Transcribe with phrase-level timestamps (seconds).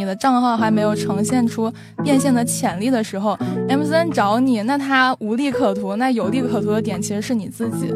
[0.00, 1.70] 你的账号还没有呈现出
[2.02, 3.36] 变现的潜力的时候
[3.68, 7.92] ，MCN 找你，那他无利可图，那有利可图的点其实是你自己，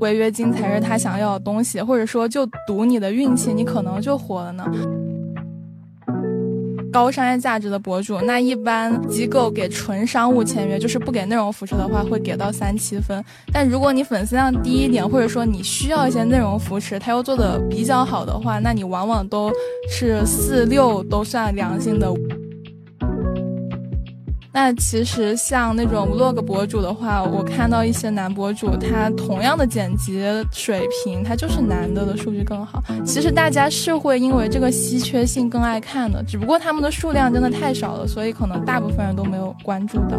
[0.00, 4.64] 违约金才是他想要的东西，或者说就赌你的运气，你可能就火了呢。
[6.92, 13.24] 高商业价值的博主，那一般机构给纯商务签约，就是不给内容扶持的话，会给到三七分。
[13.52, 19.50] 但如果你粉丝量低一点，或者说你需要一些内容扶持，他又做的比较好的话，那你往往都
[19.90, 22.08] 是四六都算良心的。
[24.60, 32.82] 那其实像那种 vlog 博主的话，我看到一些男博主，他同样的剪辑水平，他就是男的的数据更好。
[33.06, 40.18] 其实大家是会因为这个稀缺性更爱看的，只不过他们的数量真的太少了，所以可能大部分人都没有关注到。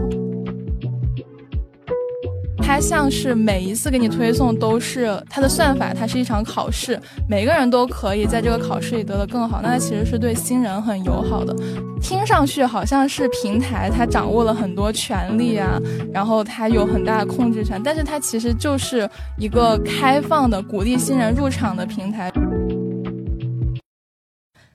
[2.69, 9.59] 它像是每一次给你推送都是它的算法，它是一场考试，每个人都可以在这个考试里得的更好。
[9.63, 11.51] 那它其实是对新人很友好的，
[11.99, 15.79] 听上去好像是平台它掌握了很多权利啊，
[16.13, 22.31] 然后它有很大的控制权，但是它其实就是一个开放的、鼓励新人入场的平台。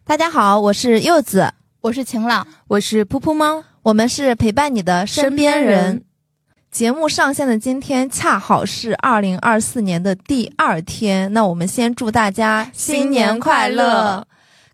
[0.05, 1.49] 大家好，我是柚子，
[1.81, 6.03] 我是晴朗，我是噗噗猫，我们是陪伴你的身边人。
[6.75, 14.27] 节目上线的今天恰好是二零二四年的第二天，那我们先祝大家新年快乐！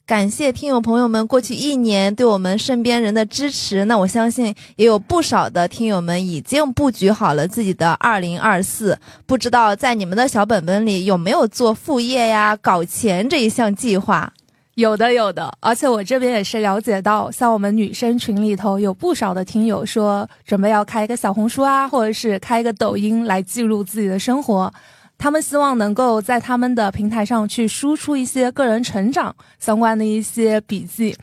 [0.07, 3.85] 感谢听友朋友们过去一年对我们身边人的支持。
[3.85, 14.33] 那我相信也有不少的听友们已经布局好了自己的二零二四，不知道在你们的小本本里有没有做副业呀、搞钱这一项计划？
[14.81, 24.73] 有的，有的，而且我这边也是了解到，像我们女生群里头有不少的听友说，准备要开一个小红书啊，或者是开一个抖音来记录自己的生活。
[25.19, 31.15] 他们希望能够在他们的平台上去输出一些个人成长相关的一些笔记。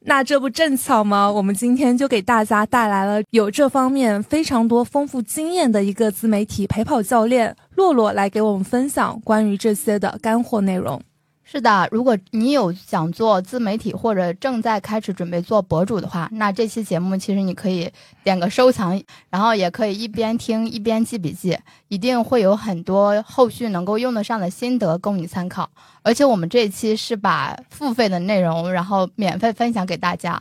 [0.00, 1.32] 那这不正巧吗？
[1.32, 11.00] 我们今天就给大家带来了有这方面非常多丰富经验的一个自媒体陪跑教练洛洛来给我们分享关于这些的干货内容。
[11.52, 17.90] 是的，如果你有想做自媒体或者正在开始准备做博主的话，那这期节目其实你可以
[18.22, 25.68] 点个收藏，然后也可以一边听一边记笔记，一定会有很多后续能够用得上的心得供你参考。
[26.02, 30.40] 而且我们这一期是把付费的内容，然后免费分享给大家，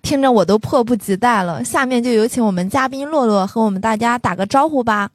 [0.00, 1.62] 听着我都迫不及待了。
[1.62, 5.10] 下面就有请我们嘉宾洛洛和我们大家打个招呼吧。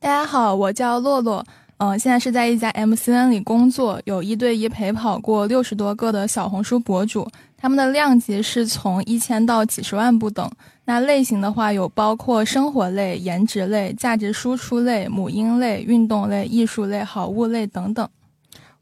[0.00, 1.46] 大家好，我叫洛洛。
[1.78, 10.48] 嗯，现在是在一家 MCN 里工作，有一对一陪跑过六十多个的小红书博主，他们的量级是从一千到几十万不等。
[10.84, 18.08] 那类型的话，有包括生活类、颜值类、价值输出类、母婴类、运动类、艺术类、好物类等等。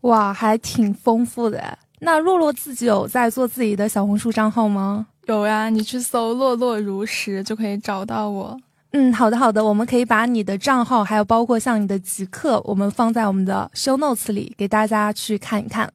[0.02, 1.78] 哇，还挺丰富的。
[2.00, 5.06] 那洛洛自己有在做自己的小红书账号吗？
[5.26, 8.58] 有呀，你去搜“洛洛如实”就可以找到我。
[8.94, 15.90] 嗯，好的好的，我们可以把你的账号，还有包括像你的极客，我们放在我们的 show notes 里，给大家去看一看。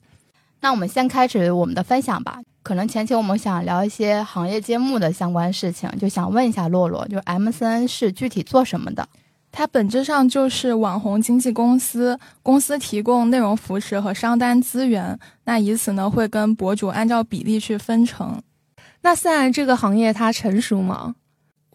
[0.61, 2.39] 那我们先开始我们的分享吧。
[2.63, 9.07] 可能前期我们想聊一些行业揭幕的相关事情，就想问一下洛洛，就是 MCN 是具体做什么的？
[9.51, 18.41] 它本质上就是网红经纪公司，公司提供内容扶持和商单资源，那以此呢会跟博主按照比例去分成。
[19.01, 21.13] 那现在这个行业它成熟吗？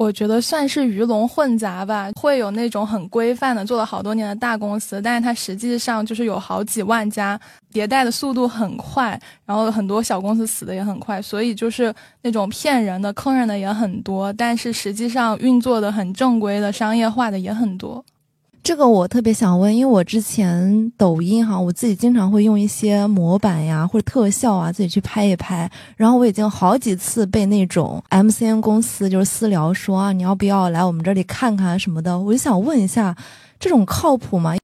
[0.03, 7.41] 我觉得算是鱼龙混杂吧，会有那种很规范的做了好多年的大公司，但是它实际上就是有好几万家，
[7.73, 18.05] 迭代的速度很快，然后很多小公司死的也很快，所以就是那种骗人的、坑人的也很多，但是实际上运作的很正规的、商业化的也很多。
[18.65, 25.69] 这个我特别想问，因为我之前抖音哈，我自己经常会用一些模板呀或者特效啊，自己去拍一拍。
[25.97, 32.17] 然后我已经好几次被那种 MCN 公司就是私聊说啊，你要不要来我们这里看看什么的？
[32.21, 33.17] 我就想问一下，
[33.59, 34.55] 这种靠谱吗？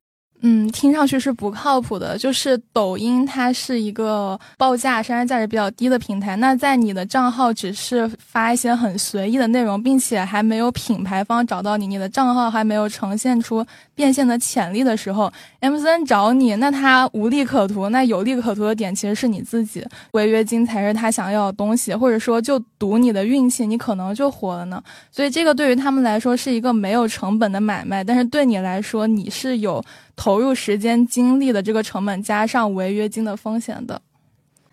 [0.42, 2.16] 嗯，听上去是不靠谱的。
[2.16, 6.36] 就是抖音，它是一个报价、商业价值比较低的平台。
[6.36, 17.88] 那在你的账号只是发一些很随意的内容，并且还没有品牌方找到你，你的账号还没有呈现出变现的潜力的时候，MCN 找你，那他无利可图。
[17.88, 24.80] 那有利可图的点其实是你自己，违约金才是他想要的东西，或者说就赌你的运气，你可能就火了呢。
[25.10, 29.84] 所以这个对于他们来说是一个没有成本的买卖，但是对你来说，你是有。
[30.18, 34.02] 投入时间精力的这个成本，加上违约金的风险的。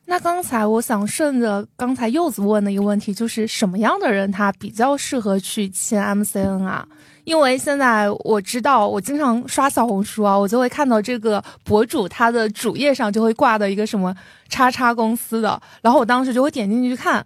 [0.08, 6.88] 那刚才我想顺着刚才柚子问的一个问题，就是什么样的人他比较适合去签 MCN 啊？
[7.24, 14.16] 因为现在我知道，我经常刷小红书啊，我就会看到这个博主他的主页上就会挂的一个什么
[14.50, 17.26] 叉叉公司的，然后我当时就会点进去看。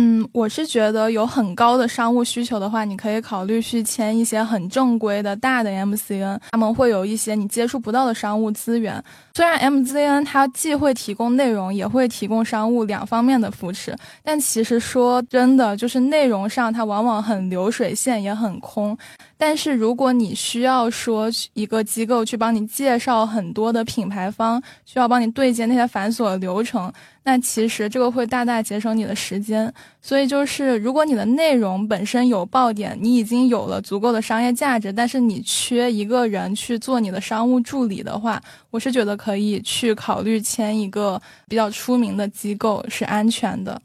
[0.00, 9.02] 嗯，我是觉得有很高的商务需求的话，你可以考虑去签一些很正规的大的 MCN，他们会有一些你接触不到的商务资源。
[9.38, 18.98] 虽然 MZN 它既会提供内容，也会提供商务两方面的扶持，但其实说真的，就是内容上它往往很流水线，也很空。
[19.36, 26.92] 但是如果你需要说一个机构去帮你介绍很多的品牌方，需要帮你对接那些繁琐的流程，
[27.22, 29.72] 那其实这个会大大节省你的时间。
[30.02, 43.80] 所以就是如果你的内容本身有爆点，你已经有了足够的商业价值，但是你缺一个人去做你的商务助理的话，我是觉得可以去考虑签一个比较出名的机构是安全的。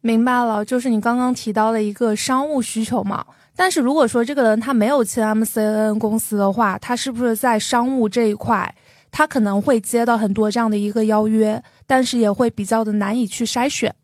[0.00, 3.24] 明白了，就是你刚刚提到的一个商务需求嘛。
[3.56, 8.74] 但是如果说这个人他没有签 MCN 公司的话，他是不是在商务这一块，
[9.10, 13.94] 他可能会接到很多这样的一个邀约，但是也会比较的难以去筛选。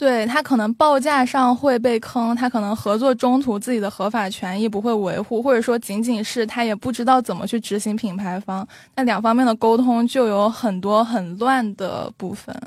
[0.00, 8.66] 对他可能报价上会被坑，他可能合作中途自己的合法权益不会维护，或者说仅仅是他也不知道怎么去执行品牌方，
[8.96, 12.58] 那两方面的沟通就有很多很乱的部分。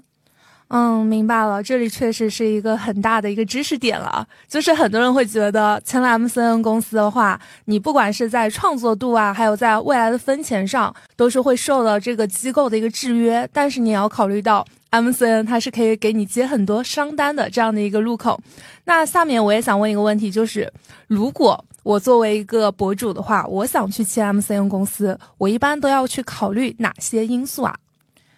[0.75, 4.27] 嗯，明白了，这里确实是一个很大的一个知识点了。
[4.47, 13.47] 就是很多人会觉得签了 MCN 公司的话，你不管是在创作度啊，还有在未来的分钱上，都是会受到这个机构的一个制约。
[13.53, 18.39] 但是你也要考虑到 MCN 它是可以给你接很多商单的这样的一个入口。
[18.85, 20.73] 那下面我也想问一个问题，就是
[21.05, 27.75] 如果我作为一个博主的话，我想去签 MCN 公司，我一般都要去考虑哪些因素啊？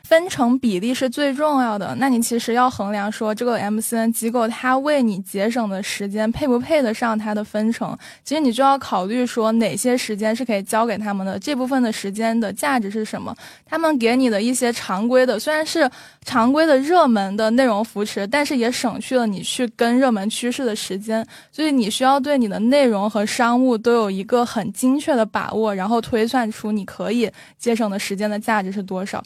[0.08, 1.96] 分成比例是最重要的。
[1.98, 7.98] 那你其实要衡量说，这个 MCN 机构它为你节省的时间配不配得上它的分成。
[8.24, 13.36] 其实你就要考虑说，哪些时间是可以交给他们的，这部分的时间的价值是什么？
[13.66, 15.90] 他们给你的一些常规的，虽然是
[16.24, 21.26] 常规的热门的内容扶持，但是也省去了你去跟热门趋势的时间。
[21.52, 29.24] 所以你需要对你的内容和商务都有一个很精确的把握，然后推算出你可以节省的时间的价值是多少。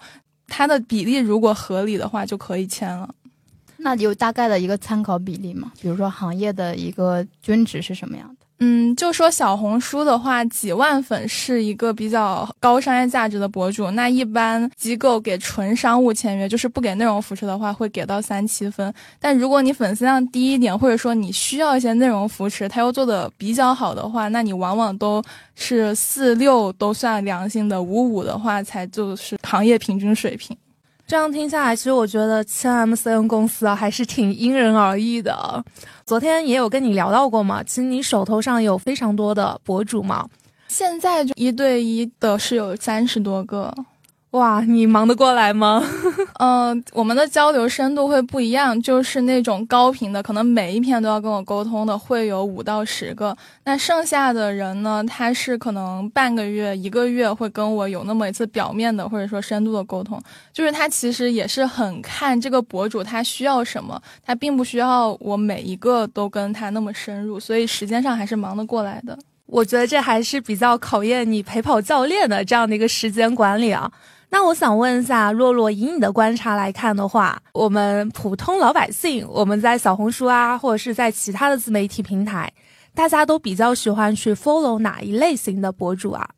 [0.50, 3.13] 它的比例如果合理的话，就可以签了。
[3.78, 5.72] 那有大概的一个参考比例吗？
[5.80, 8.39] 比如说行业的一个均值是什么样的？
[8.62, 13.90] 嗯，就说小红书的话，几万粉是一个比较高商业价值的博主。
[13.92, 18.94] 那一般机构给纯商务签约，就是不给内容扶持的话，会给到三七分。
[19.18, 25.24] 但如果你粉丝量低一点，或者说你需要一些内容扶持，他又做的比较好的话，那你往往都
[25.56, 30.58] 是四六都算良心的，五五的话才就是行业平均水平。
[31.10, 35.66] 这样听下来，其实我觉得签 MCN 公司啊，还是挺因人而异的。
[36.06, 40.30] 昨天也有跟你聊到过嘛，其实你手头上有非常多的博主嘛，
[40.68, 43.74] 现在就一对一的是有三十多个。
[44.31, 45.84] 哇，你忙得过来吗？
[46.38, 53.36] 嗯， 我们的交流深度会不一样，就是那种高频的，可能每一篇都要跟我沟通的，会有五到十个。
[53.64, 60.22] 那剩下的人呢，他是可能半个月、一个月会跟我有那么一次表面的，或者说深度的沟通。
[60.54, 69.18] 就是他其实也是很看这个博主他需要什么，他并不需要我每一个都跟他那么深入，所以时间上还是忙得过来的。
[69.48, 73.92] 我觉得这还是比较考验你陪跑教练的这样的一个时间管理啊。
[74.31, 82.52] 那我想问一下，洛洛，以你的观察来看的话，我们普通老百姓，我们在小红书啊，或者是在其他的自媒体平台，
[82.94, 86.30] 大家都比较喜欢去 follow 哪一类型的博主啊？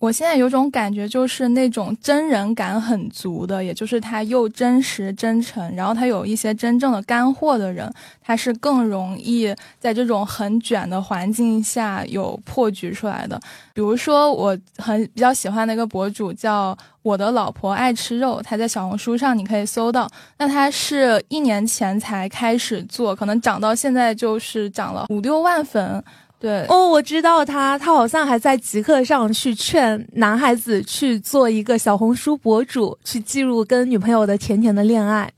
[0.00, 7.92] 我现在有种感觉，就是那种真人感很足的，也就是他又真实真诚，然后他有一些真正的干货的人，
[8.22, 13.38] 他是更容易在这种很卷的环境下有破局出来的。
[13.74, 20.10] 比如说，我很比较喜欢的一个博主叫我的老婆爱吃肉，他在小红书上你可以搜到。
[20.38, 26.02] 那他是一年前才开始做，可能涨到现在就是涨了五六万粉。
[26.40, 35.30] 对哦，我知道他，他好像还在极客上去劝男孩子去做一个小红书博主，去记录跟女朋友的甜甜的恋爱。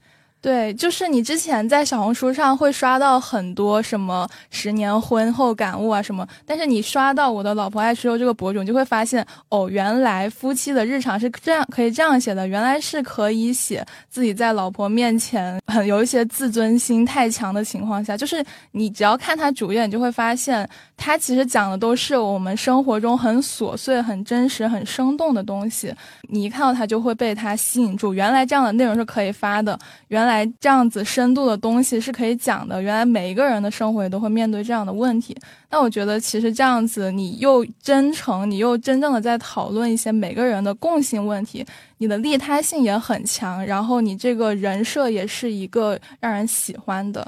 [0.42, 30.31] 对，就是你之前在小红书上会刷到很多什么十年婚后感悟啊什么，但是你刷到我的老婆爱吃肉这个博主，你就会发现哦，原来夫妻的日常是这样可以这样写的，原来是可以写自己在老婆面前很有一些自尊心太强的情况下，就是你只要看他主页，你就会发现他其实讲的都是我们生活中很琐碎、很真实、很生动的东西，你一看到他就会被他吸引住，原来这样的内容是可以发的，原来。
[30.32, 35.36] 来这样子深度的东西是可以讲的，原来每一个人的生活也都会面对这样的问题。
[35.70, 41.64] 那我觉得其实这样子，你又真诚，你又真正的在讨论一些每个人的共性问题，
[41.98, 47.26] 你的利他性也很强，然后你这个人设也是一个让人喜欢的。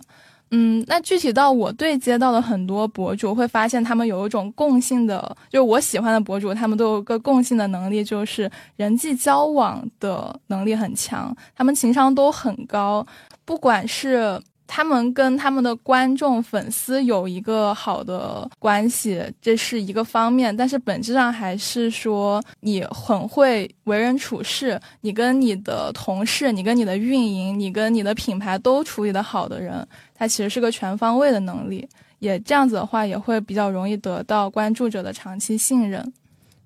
[0.50, 13.06] 嗯，那具体到我对接到的很多博主，会发现他们有一种共性的，就是我喜欢的博主，他们都有个共性的能力，就是人际交往的能力很强，他们情商都很高，
[13.44, 14.40] 不管是。
[14.76, 20.54] 他们跟他们的观众、粉丝有一个好的关系，这是一个方面。
[20.56, 31.88] 但是本质上还是说，你很会为人处事，你跟你的同事、你跟你的运营、你跟你的品牌都处理的好的人，他其实是个全方位的能力。
[32.18, 36.12] 也这样子的话，也会比较容易得到关注者的长期信任。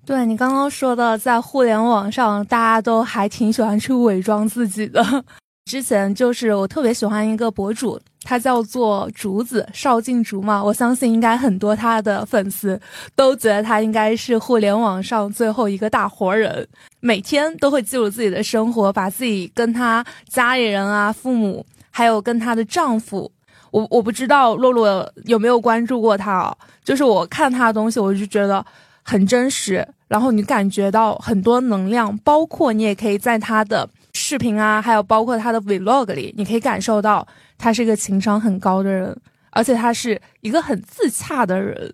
[0.03, 5.23] 对你刚刚说的，在互联网上，大家都还挺喜欢去伪装自己的。
[5.69, 12.81] 之前就是我特别喜欢一个博主，他叫做竹子邵静竹嘛，我相信应该很多他的粉丝
[13.15, 16.67] 都觉得他应该是互联网上最后一个大活人，
[17.01, 23.31] 每天都会记录自己的生活，把自己跟他家里人啊、父母，还有跟她的丈夫，
[23.69, 28.65] 我我不知道洛洛有没有关注过他啊，就是我看他的东西，我就觉得
[29.03, 33.87] 很真实，然后你感觉到很多能量，包括你也可以在他的。
[34.21, 37.25] 视频啊，还有包括他的 vlog 里，你可以感受到
[37.57, 39.17] 他是一个情商很高的人，
[39.51, 41.93] 而且他是一个很自洽的人。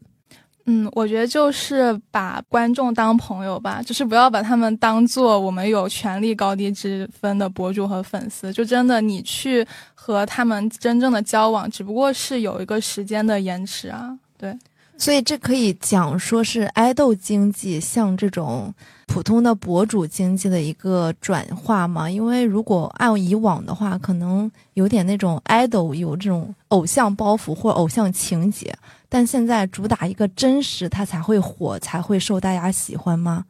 [0.65, 8.51] 嗯，我觉得就是把观众当朋友吧，就是不要把他们当做我们有权力高低之分的博主和粉丝。
[8.51, 9.63] 就真的你去
[9.93, 14.17] 和他们真正的交往，只不过是有一个时间的延迟啊。
[14.35, 14.57] 对，
[14.97, 18.73] 所以这可以讲说是爱豆经济，像这种。
[19.07, 28.75] 普通的博主经济的一个转化嘛，因为如果按以往的话，可能有点那种 idol 有这种偶像包袱或偶像情节，
[29.07, 33.45] 但现在主打一个真实，它才会火，才会受大家喜欢吗？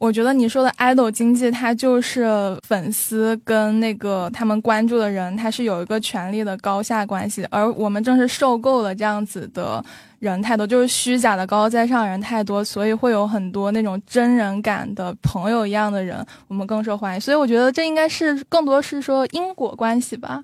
[0.00, 2.26] 我觉得你说的 idol 经济，它就是
[2.66, 9.84] 粉丝跟那个他们关注的人，他是有一个权力的高下关系，而我们正是受够了这样子的
[10.18, 17.20] 人太多，就是虚假的高高在上人太多，所以会有很多那种真人感的朋友一样的人，我们更受欢迎。
[17.20, 20.42] 所以我觉得这应该是更多是说因果关系吧，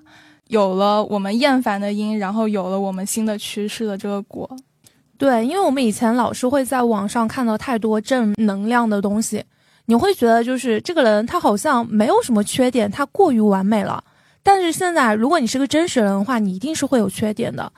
[0.49, 4.47] 有了我们厌烦的因，然后有了我们新的趋势的这个果。
[5.17, 9.43] 对，因为我们以前老是会在网上看到太多正能量的东西，
[9.85, 14.03] 你会觉得就是这个人他好像没有什么缺点，他过于完美了。
[14.43, 17.71] 但是现在，如果你是个真实人的话，你一定是会有缺点的，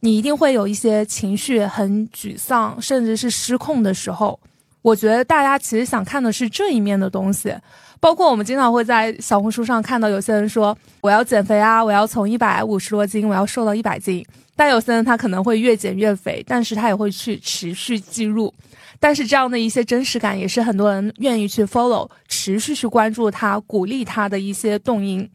[0.00, 4.38] 你一定会有一些情绪很沮丧，甚至是失控的时候。
[4.82, 7.54] 我觉得大家其实想看的是这一面的东西，
[8.00, 14.24] 包括我们经常会在小红书上看到有些人说我要减肥啊，我要从一百五十多斤我要瘦到一百斤。
[14.56, 18.52] 但有些人他可能会越减越肥，但是他也会去持续记录，
[18.98, 25.26] 但是这样的一些真实感也是很多人愿意去 follow，持续去关注他，鼓励他的一些动因，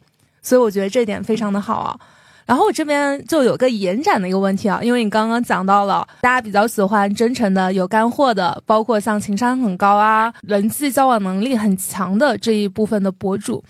[0.44, 2.00] 所以我觉得这点非常的好啊。
[2.46, 13.64] 然后我这边就有个延展的一个问题啊，因为你刚刚讲到了大家比较喜欢真诚的、有干货的，包括像情商很高啊、人际交往能力很强的这一部分的博主。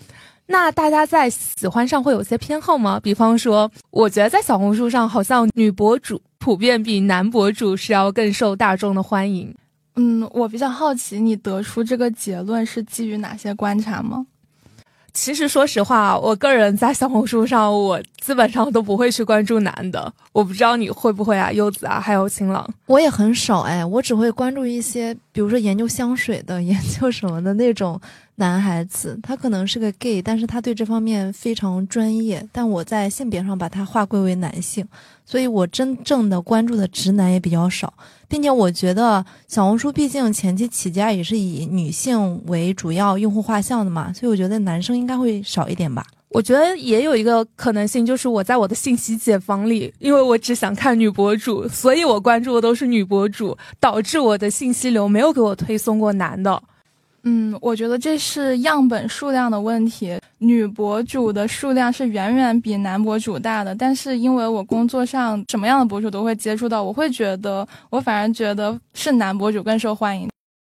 [0.48, 3.00] 那大家在喜欢上会有些偏好吗？
[3.02, 9.52] 比方说，我觉得在小红书上，好像女博主普遍比男博主是要更受大众的欢迎。
[9.96, 14.28] 嗯，我比较好奇，你得出这个结论是基于哪些观察吗？
[15.16, 20.14] 其实说实话，我个人在小红书上，我基本上都不会去关注男的。
[20.34, 28.00] 我不知道你会不会啊，柚子啊，还有晴朗，我也很少哎，我只会关注一些，比如说研究香水的、研究什么的那种。
[28.38, 32.46] 男孩子，他可能是个 gay，但是他对这方面非常专业。
[32.52, 34.86] 但我在性别上把他划归为男性，
[35.24, 37.94] 所以我真正的关注的直男也比较少，
[38.28, 46.06] 并且我觉得小红书毕竟前期起家也是以女性为主要用户画像的嘛，所以我觉得男生应该会少一点吧。
[46.36, 56.62] 我觉得也有一个可能性，就是我在我的信息茧房里，因为我只想看女博主，所以我关注的都是女博主，导致我的信息流没有给我推送过男的。
[57.24, 60.20] 嗯，我觉得这是样本数量的问题。
[60.40, 70.28] 女博主的数量是远远比男博主大的，但是因为我工作上什么样的博主都会接触到，我会觉得我反而觉得是男博主更受欢迎。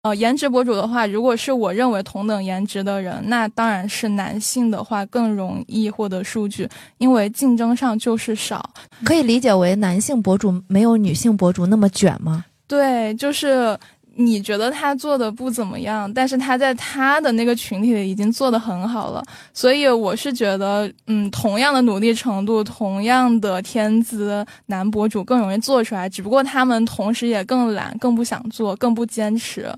[0.03, 8.71] 呃，颜值博主的话，如果是我认为同等颜值的人，那当然是男性的话更容易获得数据，因为竞争上就是少。
[9.05, 12.45] 可以理解为男性博主没有女性博主那么卷吗？
[12.67, 13.79] 对，就是。
[14.21, 19.23] 你觉得他做的不怎么样，但是他在他的那个群体里已经做的很好了。
[19.55, 29.73] 所以我是觉得，嗯，同样的努力程度，同样的天资，男博主更容易做出来，只不过他们同时也更懒，更不想做，更不坚持。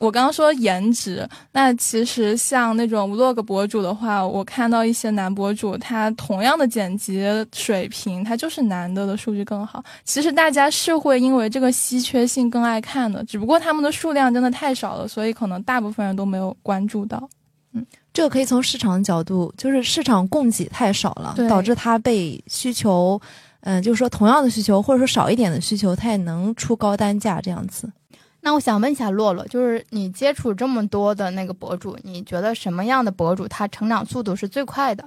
[0.00, 7.22] 我刚刚说颜值，那其实像那种 vlog 博主的话，我看到一些男博主，他同样的剪辑
[7.54, 9.84] 水平，他就是男的的数据更好。
[10.02, 17.28] 其实大家是会因为这个稀缺性更爱看的，只不过他们的数量真的太少了，所以可能大部分人都没有关注到。
[17.74, 23.20] 嗯，这个可以从市场角度，就是市场供给太少了，导致它被需求，
[23.60, 27.92] 嗯，就是说同样的需求或者说少一点的需求，它也能出高单价这样子。
[28.40, 35.04] 那我想问一下洛洛，就是你接触这么多的那个博主，你觉得什么样的博主他成长速度是最快的？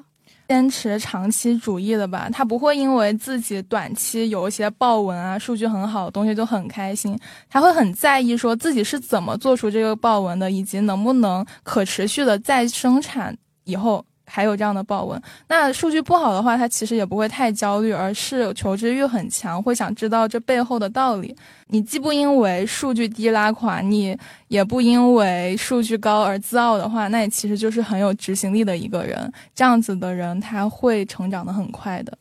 [0.49, 7.17] 坚持长期主义的吧，他不会因为自己短期有一些爆文啊，数据很好的东西就很开心，
[7.49, 14.05] 他会很在意说自己是怎么做出这个爆文的，以及能不能可持续的再生产以后。
[14.35, 21.35] 还有这样的报文，那数据不好的话，他其实也不会太焦虑，而是求知欲很强，会想知道这背后的道理。
[21.67, 29.31] 你既不因为数据低拉垮你，也不因为数据高而自傲的话，那你其实就是很有执行力的一个人。
[29.53, 32.17] 这样子的人，他会成长的很快的。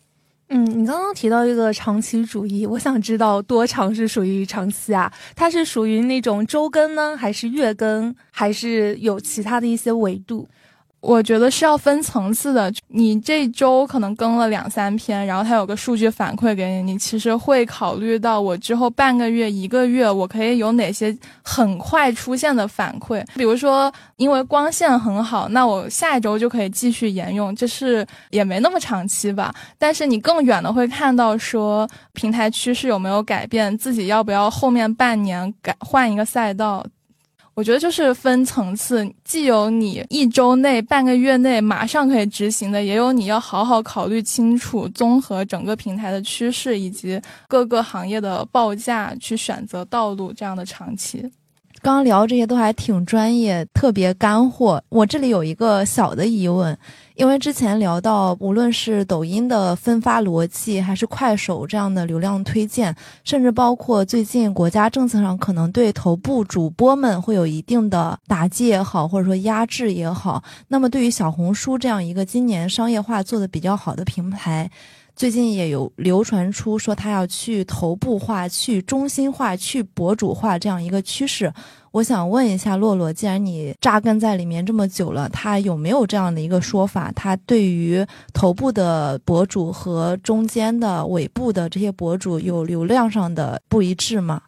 [0.50, 5.10] 嗯，你刚刚提到一个长期主义，我想知道多长是属于长期啊？
[5.34, 10.46] 它是属于那种周更呢，还是月更，还是有其他的一些维度？
[11.02, 23.20] 我觉得是要分层次的，你这周可能更了两三篇，然后它有个数据反馈给你，你其实会考虑到我之后半个月、一个月，我可以有哪些很快出现的反馈。
[23.34, 29.52] 比如说，因为光线很好，那我下一周就可以继续沿用，这是也没那么长期吧。
[29.76, 36.86] 但是你更远的会看到说平台趋势有没有改变，自己要不要后面半年改换一个赛道。
[37.54, 51.30] 我觉得就是分层次，既有你一周内、半个月内马上可以执行的，也有你要好好考虑清楚，综合整个平台的趋势以及各个行业的报价去选择道路这样的长期。
[51.82, 54.80] 刚聊这些都还挺专业，特别干货。
[54.88, 56.78] 我这里有一个小的疑问。
[57.16, 74.70] 因为之前聊到，无论是抖音的分发逻辑，还是快手这样的流量推荐，甚至包括最近国家政策上可能对头部主播们会有一定的打击也好，或者说压制也好，那么对于小红书这样一个今年商业化做的比较好的平台，
[75.14, 81.52] 最近也有流传出说他要去头部化、去中心化、去博主化这样一个趋势。
[81.92, 87.12] 我想问一下洛洛，既然你扎根在里面这么久了，他有没有这样的一个说法？
[87.12, 94.40] 他对于头部的博主和中间的、尾部的这些博主有流量上的不一致吗？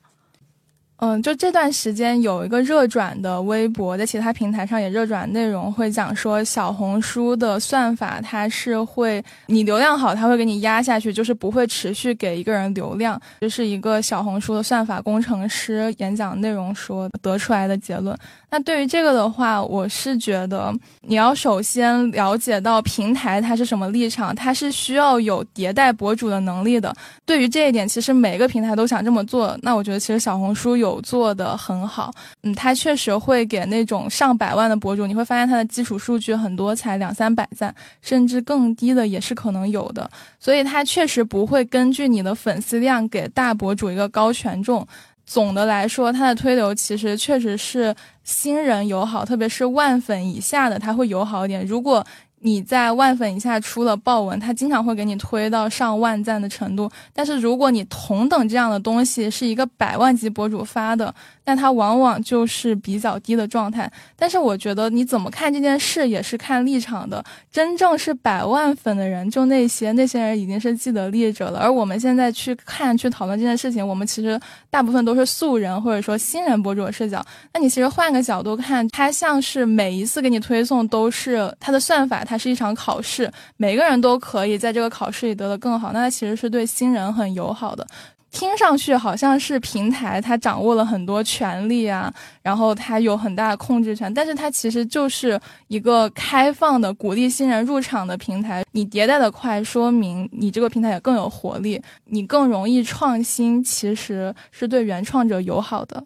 [1.05, 13.21] 嗯，就这段时间有一个热转的微博，在其他平台上也热转内容，会讲说小红书的算法，它是会你流量好，它会给你压下去，就是不会持续给一个人流量。
[13.43, 18.17] 就是一个小红书的算法工程师演讲内容说得出来的结论。
[18.55, 26.95] 那对于这个的话，我是觉得你要首先了解到平台它是什么立场，它是需要有迭代博主的能力的。
[27.27, 29.59] 对于这一点，其实每个平台都想这么做。
[29.63, 32.13] 那我觉得其实小红书有做的很好，
[32.45, 40.09] 嗯，它确实会给那种上百万的博主，你会发现它的基础数据很多才两三百赞，甚至更低的也是可能有的。
[40.39, 44.87] 所以它确实不会根据你的粉丝量给大博主一个高权重。
[45.27, 51.65] 总的来说，它的推流其实确实是新人友好，特别是万粉以下的，它会友好一点。
[51.67, 52.05] 如果
[52.41, 56.91] 你在万粉以下出了爆文，它经常会给你推到上万赞的程度。
[57.15, 63.91] 但是如果你同等这样的东西是一个百万级博主发的，那它往往就是比较低的状态。
[64.17, 67.25] 但是我觉得你怎么看这件事也是看立场的。
[67.51, 71.61] 真正是百万粉的人，就那些那些人已经是既得利益者了。
[71.61, 77.25] 而我们现在去看去讨论这件事情，我们其实大部分都是素人或者说新人博主的视角。
[77.53, 85.93] 那你其实换个角度看，它像是每一次给你推送都是它的算法，它是一场考试，每个人都可以在这个考试里得的更好。
[85.93, 87.87] 那它其实是对新人很友好的。
[88.35, 98.65] 听上去好像是平台，它掌握了很多权利啊，然后它有很大的控制权，但是它其实就是一个开放的、鼓励新人入场的平台。
[98.73, 106.05] 你迭代的快，说明你这个平台也更有活力，你更容易创新，其实是对原创者友好的。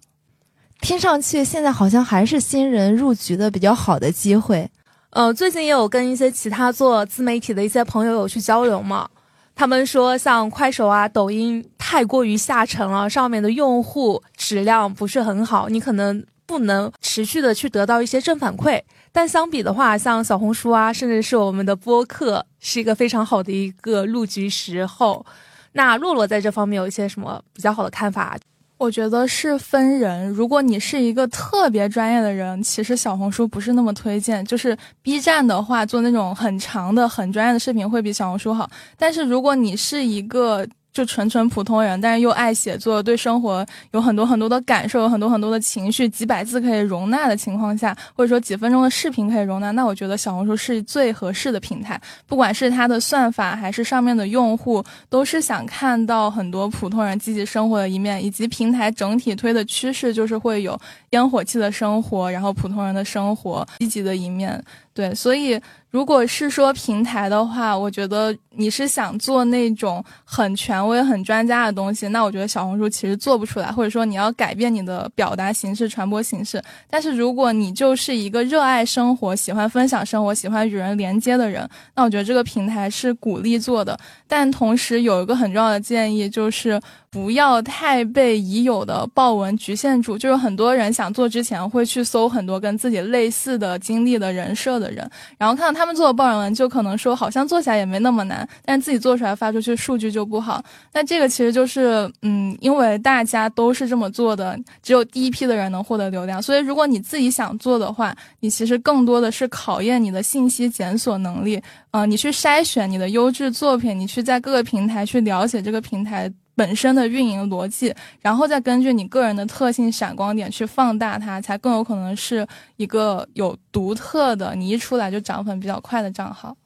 [0.83, 4.71] 听上去现在好像还是新人入局的比较好的机会。
[5.11, 9.09] 呃，最近也有跟一些其他做自媒体的一些朋友有去交流嘛。
[9.57, 18.79] 他们说，像快手啊、抖音，太过于下沉了，上面的用户质量不是很好，你可能不能持续的去得到一些正反馈。
[19.11, 25.24] 但相比的话，像小红书啊，甚至是我们的播客，是一个非常好的一个入局时候。
[25.72, 28.37] 那洛洛在这方面有一些什么比较好的看法？
[28.77, 30.29] 我觉得是分人。
[30.29, 34.44] 如果你是一个特别专业的人，其实小红书不是那么推荐。
[34.44, 38.70] 就是 B 站的话，做那种很长的、很专业的视频会比小红书好。
[38.98, 52.01] 但是如果你是一个就纯纯普通人，但是又爱写作，对生活有很多很多的感受，有很多很多的情绪，几百字可以容纳的情况下，或者说几分钟的视频可以容纳，那我觉得小红书是最合适的平台。
[52.27, 60.77] 不管是它的算法，还是上面的用户，都是想看到很多普通人积极生活的一面，以及平台整体推的趋势就是会有
[61.11, 64.61] 烟火气的生活，然后普通人的生活积极的一面。
[64.92, 65.61] 对，所以。
[65.90, 76.62] 如果是说平台的话，我觉得你是想做那种很权威、很专家的东西，那我觉得小红书其实做不出来，或者说你要改变你的表达形式、传播形式。
[76.90, 83.98] 但是如果你就是一个热爱生活、喜欢分享生活、喜欢与人连接的人，那我觉得这个平台是鼓励做的。
[84.27, 86.81] 但同时有一个很重要的建议就是。
[87.11, 100.61] 不要太被已有的报文局限住，就是很多人想做之前会去搜很多跟自己类似的经历的人设的人，然后看到他们做的报文，就可能说好像做起来也没那么难，但自己做出来发出去数据就不好。
[100.93, 111.62] 那这个其实就是，嗯，因为大家都是这么做的，只有第一批的人能获得流量，所以如果你自己想做的话，你其实更多的是考验你的信息检索能力，
[111.93, 116.29] 呃，你去筛选你的优质作品，你去在各个平台去了解这个平台。
[116.59, 122.44] 本身的运营逻辑，然后再根据你个人的特性、闪光点去放大它，才更有可能是
[122.77, 126.57] 一个有独特的，你一出来就涨粉比较快的账号。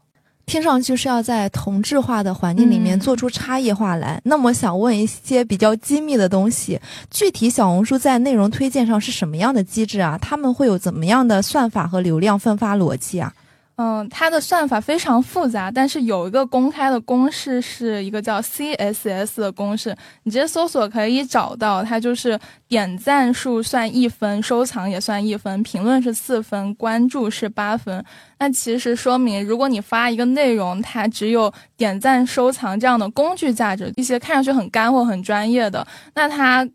[0.46, 4.20] 听上去是要在同质化的环境里面做出差异化来。
[4.24, 10.18] 那么想问一些比较机密的东西，具体小红书在内容推荐上是什么样的机制啊？
[10.20, 13.32] 他们会有怎么样的算法和流量分发逻辑啊？
[13.76, 21.82] 嗯，它的算法非常复杂，但是有一个公开的公式，是一个叫 CSS 的公式，你直接搜索可以找到。
[21.82, 28.04] 它就是点赞数算一分，收藏也算一分，评论是四分，关注是八分。
[28.38, 36.68] 那其实说明，如果你发一个内容，它只有点赞、收藏这样的工具价值，一些看上去很干货很专业的，那它。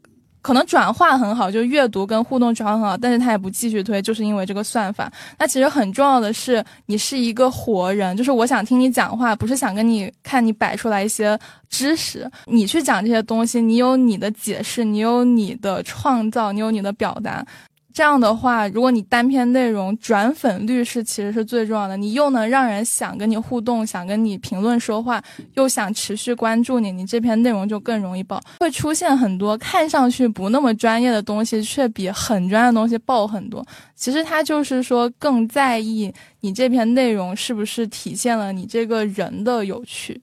[0.48, 5.12] 可能转化很好，就阅读跟互动转化很好，但是他也不继续推，就是因为这个算法。
[5.38, 11.38] 那其实很重要的是，你是一个活人，就是我想听你讲话，不是想跟你看你摆出来一些
[11.70, 17.46] 知识，你去讲这些东西，你有你的解释，你有你的创造，你有你的表达。
[17.98, 25.20] 这样的话，如果你单篇内容转粉率是其实是最重要的，你又能让人想跟你互动，想跟你评论说话，
[25.56, 28.40] 又想持续关注你，你这篇内容就更容易爆。
[28.60, 33.66] 会出现很多看上去不那么专业的东西，却比很专业的东西爆很多。
[33.96, 40.22] 其实他就是说更在意你这篇内容是不是体现了你这个人的有趣。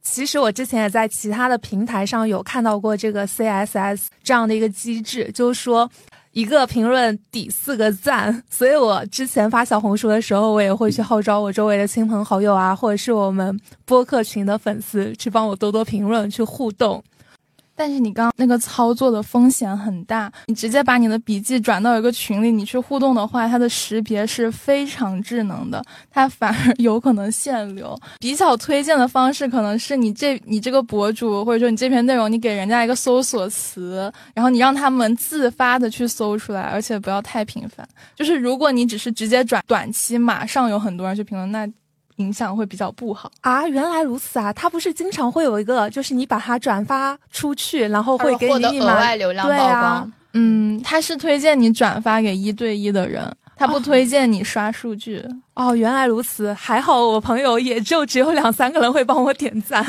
[0.00, 5.90] 其实我之前也在其他的平台上有看到过这个 CSS 这样的一个机制，就是说。
[6.36, 17.02] 一个评论抵四个赞， 所以我之前发小红书的时候，我也会去号召我周围的亲朋好友啊，或者是我们播客群的粉丝去帮我多多评论，去互动。
[17.76, 27.94] 但是你刚那个操作的风险很大，你直接把你的笔记转到一个群里，你去互动的话，它的识别是非常智能的，它反而有可能限流。
[28.18, 37.86] 比较推荐的方式可能是你这你这个博主或者说你这篇内容，你给人家一个搜索词，然后你让他们自发的去搜出来，而且不要太频繁。
[38.14, 41.68] 就是如果你只是直接转短期，马上有很多人去评论，那。
[42.16, 43.66] 影响会比较不好啊！
[43.66, 44.52] 原来如此啊！
[44.52, 50.12] 它不是经常会有一个，就是你把它转发出去，然后会给你额外流量曝光。
[50.32, 55.24] 嗯，它是推荐你转发给一对一的人，它不推荐你刷数据。
[55.54, 59.84] 哦，原来如此，还好我朋友也就只有两三个人会帮我点赞。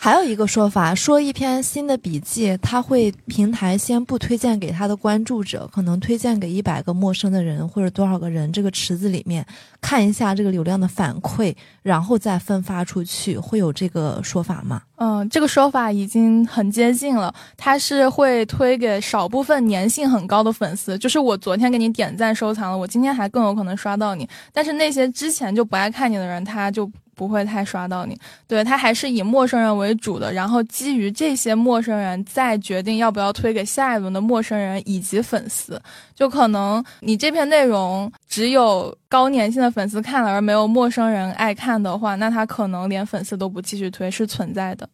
[0.00, 9.44] 还有一个说法，说一篇新的笔记，他会平台先不推荐给他的关注者，可能推荐给一百个陌生的人或者多少个人这个池子里面，
[9.80, 14.82] 看一下这个流量的反馈，然后再分发出去，会有这个说法吗？
[14.98, 26.88] 嗯，这个说法已经很接近了，他是会推给少部分粘性很高的粉丝，就是我昨天给你点赞收藏了，我今天还更有可能刷到你，但是那些之前就不爱看你的人，他就。
[27.18, 35.82] 不会太刷到你，对他还是以陌生人为主的，然后基于这些陌生人再决定要不要推给下一轮的陌生人以及粉丝，
[36.14, 44.88] 就可能你这篇内容只有高粘性的粉丝看了，而没有陌生人爱看的话，那他可能连粉丝都不继续推是存在的。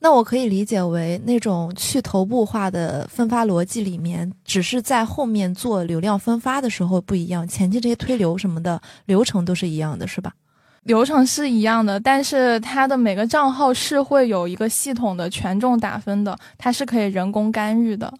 [0.00, 10.32] 那我可以理解为那种去头部化的分发逻辑里面，只是在后面做流量分发的时候不一样，前期这些推流什么的流程都是一样的，是吧？
[10.88, 18.10] 流程是一样的，但是它的每个账号是会有一个系统的权重打分的，它是可以人工干预的。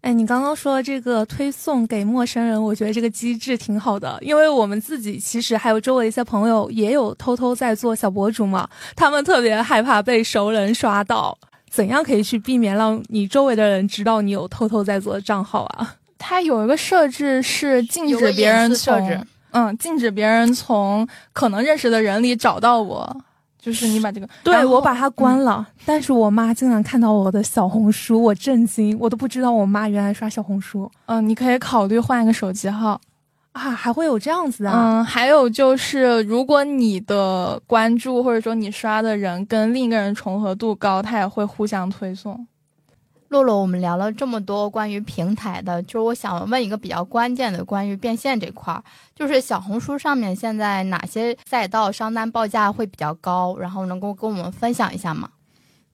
[0.00, 11.36] 哎，你刚刚说这个推送给陌生人，我觉得这个机制挺好的，因为我们自己其实还有周围一些朋友也有偷偷在做小博主嘛，他们特别害怕被熟人刷到，
[11.70, 15.96] 怎样可以去避免让你周围的人知道你有偷偷在做账号啊？
[16.16, 23.24] 它有一个设置是禁止别人从，嗯，禁止别人从可能认识的人里找到我。
[23.60, 30.90] 就是你把这个，对我把它关了，但是我妈经常看到我的小红书，我震惊，我都不知道我妈原来刷小红书。
[31.06, 33.00] 嗯，你可以考虑换一个手机号，
[33.52, 34.72] 啊，还会有这样子啊？
[34.74, 42.44] 嗯，还有就是，如果你的关注或者说你刷的人跟另一个人重合度高，它也会互相推送。
[43.32, 48.84] 洛洛，我们聊了这么多关于平台的，就是我想问一个比较关键的，关于变现这块儿，
[49.16, 55.30] 就是小红书上面现在哪些赛道商单报价会比较高，然后能够跟我们分享一下吗？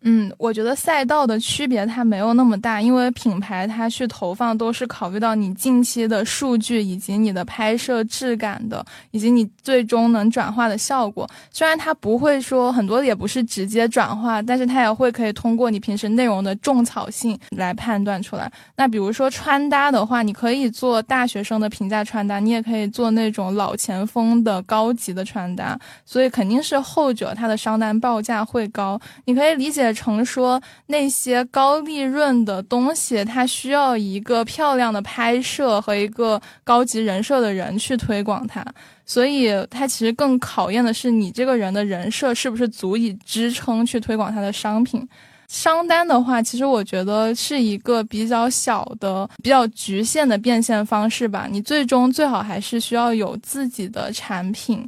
[0.02, 11.28] 嗯，我觉得赛道的区别它没有那么大，因为品牌它去投放都是考虑到你近期的数据以及你的拍摄质感的，以及你最终能转化的效果。
[11.50, 18.50] 虽然它不会说很多也不是直接转化，但是它也会可以通过你平时内容的种草性来判断出来。
[18.76, 28.96] 那比如说穿搭的话，你可以做大学生的平价穿搭，你也可以做那种老前锋的高级的穿搭，所以肯定是后者它的商单报价会高。
[29.24, 29.88] 你可以理解。
[29.92, 38.64] 成说那些高利润的东西，它需要一个漂亮的拍摄和一个高级人设的人去推广它，
[39.05, 45.07] 所以它其实更考验的是你这个人的人设是不是足以支撑去推广它的商品。
[45.48, 51.48] 商单的话，其实我觉得是一个比较小的、比较局限的变现方式吧。
[51.51, 54.87] 你最终最好还是需要有自己的产品。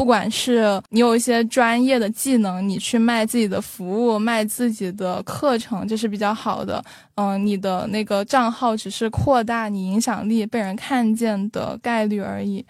[0.00, 6.82] 不管是你有一些专业的技能，你去卖自己的服务、卖自己的课程，这是比较好的。
[7.16, 12.64] 嗯，你的那个账号只是扩大你影响力、被人看见的概率而已。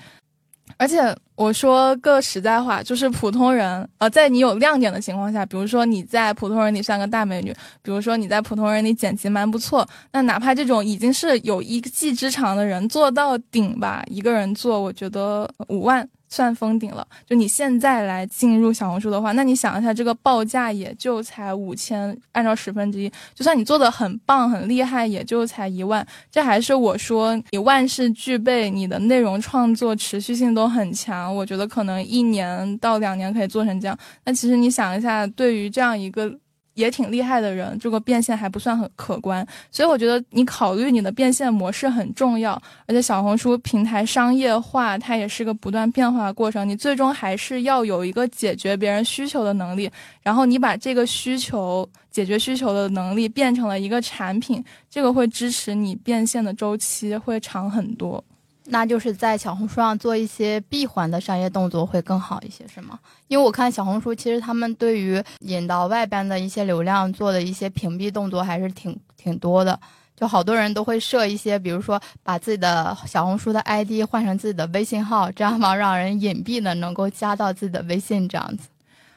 [0.76, 1.00] 而且
[1.36, 16.04] 我说个实在话，就是普通人，呃，在你有亮点的情况下，比如说你在普通人里算个大美女，比如说你在普通人里剪辑蛮不错，那哪怕这种已经是有一技之长的人做到顶吧，一个人做，我觉得五万。
[16.30, 26.06] 算封顶了，就你现在来进入小红书的话，那你想一下，这个报价也就才五千，按照十分之一，就算你做的很棒很厉害，也就才一万。
[26.30, 33.98] 这还是我说你万事俱备，你的内容创作持续性都很强，我觉得可能一年到两年可以做成这样。
[34.24, 36.32] 那其实你想一下，对于这样一个。
[36.80, 42.60] 也挺厉害的人，这个变现还不算很可观，所以我觉得你考虑你的变现模式很重要。
[42.86, 49.90] 而且小红书平台商业化，它也是个不断变化的过程，你最终还是要有一个解决别人需求的能力，
[50.22, 58.24] 然后你把这个需求解决需求的能力变成了一个产品，这个会支持你变现的周期会长很多。
[58.66, 62.98] 那就是在小红书上做一些闭环的商业动作会更好一些，是吗？
[63.28, 69.78] 因为我看小红书其实他们对于引到外边的一些流量做的一些屏蔽动作还是挺挺多的，
[70.14, 78.68] 就好多人都会设一些，比如说把自己的小红书的 ID 换成自己的微信号，这样嘛让人隐蔽的能够加到自己的微信这样子，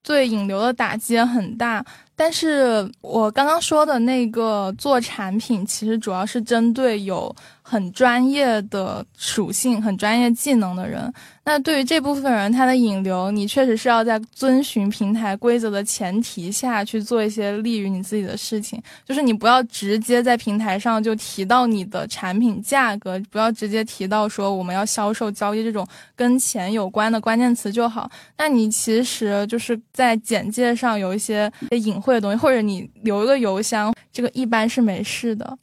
[0.01, 1.85] 对引流的打击很大。
[2.15, 7.35] 但是我刚刚说的那个做产品，其实主要是针对有。
[7.65, 11.11] 很专业的属性、很专业技能的人，
[11.45, 18.81] 那对于这部分人，他的引流，你确实是要在遵循平台规则的前提下去做一些利于你自己的事情。
[19.05, 28.11] 就是你不要直接在平台上就提到你的产品价格，不要直接提到说我们要销售交易这种跟钱有关的关键词就好。
[28.37, 35.57] 那你其实就是在简介上有一些隐晦的东西，或者你留一个邮箱，这个一般是没事的。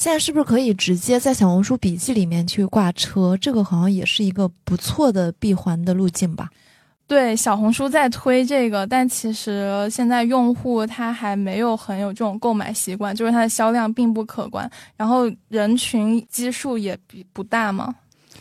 [0.00, 3.36] 现在是不是可以直接在小红书笔记里面去挂车？
[3.36, 6.48] 这个好像也是一个不错的闭环的路径吧？
[7.06, 17.94] 对，小红书在推这个，但其实现在用户他还没有很有这种购买习惯，就是它的销量并不可观，然后人群基数也比不大嘛。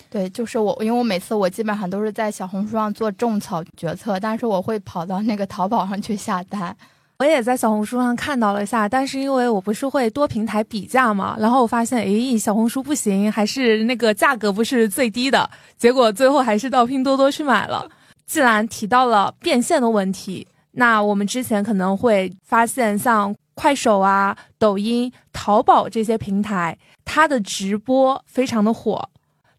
[0.09, 6.73] 对，就是我，因为我每次我基本上都是在小红书上做种草决策，但是我会跑到那个淘宝上去下单。
[7.19, 17.85] 我也在小红书上看到了一下，但是因为我不是会多平台比价嘛，然后我发现，诶，小红书不行，还是那个价格不是最低的，结果最后还是到拼多多去买了。
[18.25, 20.47] 既然提到了变现的问题。
[20.71, 29.09] 那我们之前可能会发现，像快手啊、抖音、淘宝这些平台，它的直播非常的火。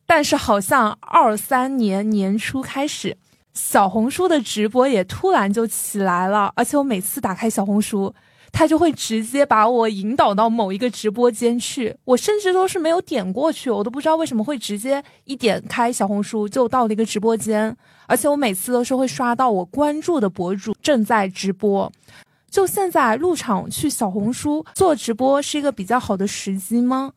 [0.06, 3.14] 但是好像二三年年初开始，
[3.54, 8.14] 小红书的直播也突然就起来了，而且我每次打开小红书。
[8.52, 17.76] 它就会直接把我引导到某一个直播间去，我甚至都是没有点过去，我都不知道为什么会直接一点开小红书就到了一个直播间，
[18.08, 21.92] 而且我每次都是会刷到我关注的博主正在直播。
[22.50, 27.12] 就现在入场去小红书做直播是一个比较好的时机吗？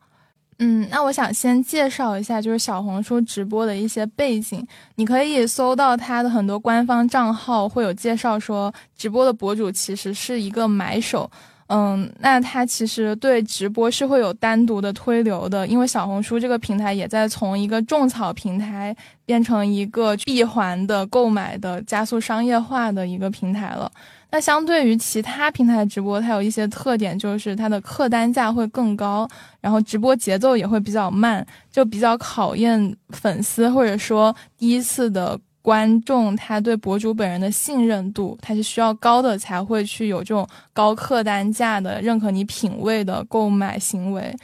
[0.58, 4.64] 嗯，那我想先介绍一下，就是小红书直播的一些背景。
[4.94, 11.28] 你可以搜到它的很多官方账号，会有介绍说，直播的博主其实是一个买手。
[11.68, 23.90] 嗯，那它其实对直播是会有单独的推流的，因为小红书这个平台也在从一个种草平台变成一个闭环的购买的加速商业化的一个平台了。
[24.34, 29.28] 那相对于其他平台直播，它有一些特点，就是它的客单价会更高，
[29.60, 44.34] 然后直播节奏也会比较慢，就比较考验粉丝或者说第一次的观众他对博主本人的信任度，它是需要高的才会去有这种高客单价的认可你品味的购买行为。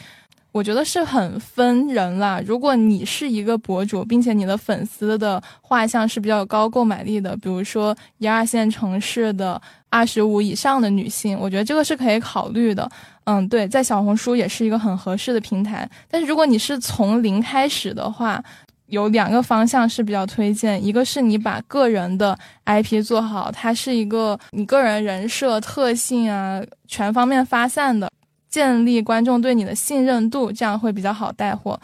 [0.52, 2.40] 我觉得是很分人啦。
[2.44, 12.90] 如果你是一个博主，并且你的粉丝的画像是比较高购买力的，比如说一二线城市的二十五以上的女性，我觉得这个是可以考虑的。
[13.24, 15.88] 嗯，对，在小红书也是一个很合适的平台。
[16.10, 18.42] 但是如果你是从零开始的话，
[18.86, 28.10] 有两个方向是比较推荐，一个是你把个人的 IP 做好，它是一个你个人人设特性啊全方面发散的。
[28.50, 31.80] 建立观众对你的信任度，这样会比较好带货。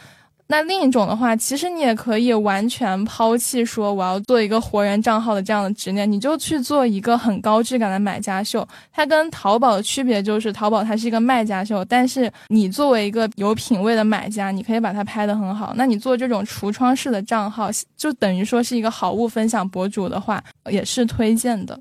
[0.49, 8.65] 那另一种的话，其实你也可以完全抛弃说我要做一个活人账号的这样的执念，你就去做一个很高质感的买家秀。
[8.93, 15.73] 它跟淘宝的区别就是，淘宝它是一个卖家秀，但是你作为一个有品位的买家，你可以把它拍得很好。
[15.77, 21.77] 那你做这种橱窗式的账号，就等于说是一个好物分享博主的话，也是推荐的。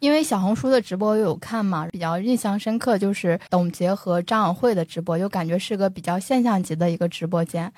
[0.00, 7.72] 因为小红书的直播有看嘛，比较印象深刻就是董洁和张晓慧的直播，就感觉是个比较现象级的一个直播间。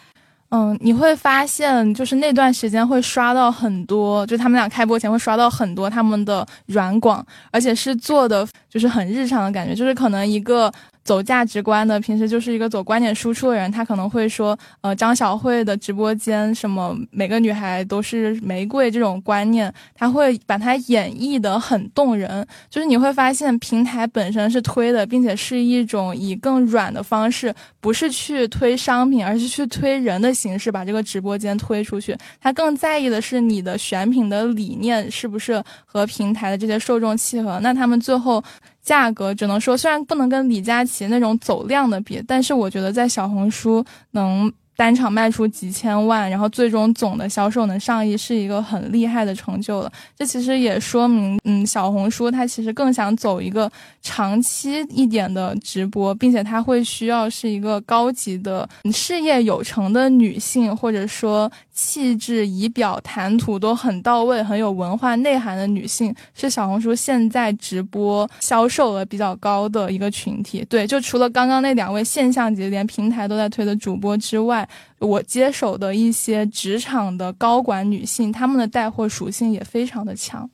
[0.51, 10.73] 嗯，你会发现就是那段时间会刷到很多，就他们俩开播前会刷到很多他们的软广，而且是做的就是很日常的感觉，就是可能一个。
[11.11, 22.47] 走价值观的，平时就是一个走观点输出的人，他可能会说，呃，张小慧的直播间什么每个女孩都是玫瑰这种观念，他会把它演绎的很动人。
[22.69, 32.17] 就是你会发现平台本身是推的，并且是一种以更软的方式，不是去推商品，而是去推人的形式，把这个直播间推出去。
[32.41, 37.59] 他更在意的是你的选品的理念是不是和平台的这些受众契合。
[37.59, 38.41] 那他们最后。
[38.83, 44.53] 价格只能说，虽然不能跟李佳琦那种走量的比，但是我觉得在小红书能。
[44.81, 49.93] 单场卖出几千万，然后最终总的销售能上亿，是一个很厉害的成就了。
[50.17, 70.65] 这其实也说明，嗯，小红书它其实更想走一个长期一点的直播，并且它会需要是一个高级的事业有成的女性，或者说气质、仪表、谈吐都很到位、很有文化内涵的女性，是小红书现在直播销售额比较高的一个群体。
[70.71, 74.67] 对，就除了刚刚那两位现象级连平台都在推的主播之外。
[74.99, 80.49] 我接手的一些职场的高管女性，她们的带货属性也非常的强。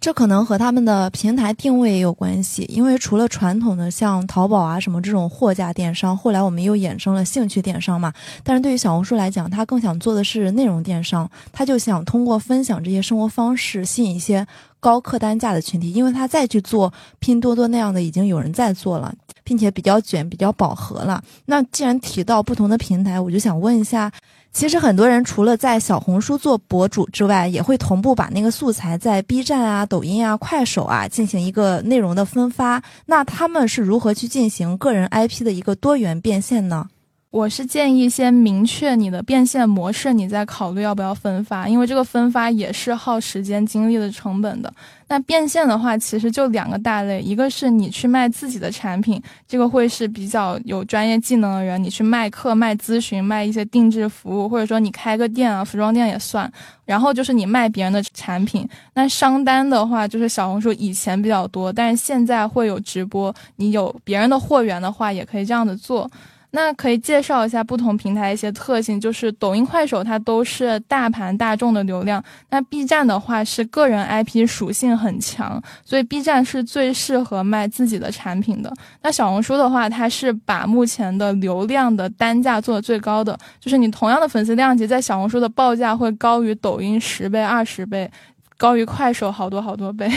[0.00, 8.12] 这可能和他们的平台定位也有关系，因为除了传统的像淘宝啊什么这种货架电商，后来我们又衍生了兴趣电商嘛。
[8.42, 14.46] 但是对于小红书来讲，它更想做的是内容电商，它就想通过分享这些生活方式，吸引一些
[14.84, 19.14] 高客单价的群体，因为他再去做拼多多那样的，已经有人在做了。
[19.46, 21.22] 并且比较卷，比较饱和了。
[21.44, 24.10] 那既然提到不同的平台，我就想问一下，
[24.54, 32.82] 其实很多人除了在小红书做博主之外，也会同步把那个素材在 B 站啊、抖音啊、快手啊进行一个内容的分发。
[33.04, 36.86] 那他们是如何去进行个人 IP 的一个多元变现呢？
[37.34, 44.72] 我是建议先明确你的变现模式，你再考虑要不要分发，因为这个分发也是耗时间、精力的成本的。
[45.08, 56.48] 那变现的话，其实就两个大类，一个是你去卖自己的产品，这个会是比较有专业技能的人，你去卖课、卖咨询、卖一些定制服务，或者说你开个店啊，服装店也算。
[56.84, 58.64] 然后就是你卖别人的产品，
[58.94, 66.08] 那商单的话，就是小红书以前比较多，但是现在会有直播，你有别人的货源的话，也可以这样子做。
[66.54, 78.72] 那可以介绍一下不同平台一些特性，就是抖音、快手它都是大盘大众的流量，那 B 站的话是个人 IP 属性很强，所以 B 站是最适合卖自己的产品的。
[79.02, 88.08] 那小红书的话，它是把目前的流量的单价做的最高的，就是你同样的粉丝量级，在小红书的报价会高于抖音十倍、二十倍。
[88.56, 90.08] 高于快手好多好多倍，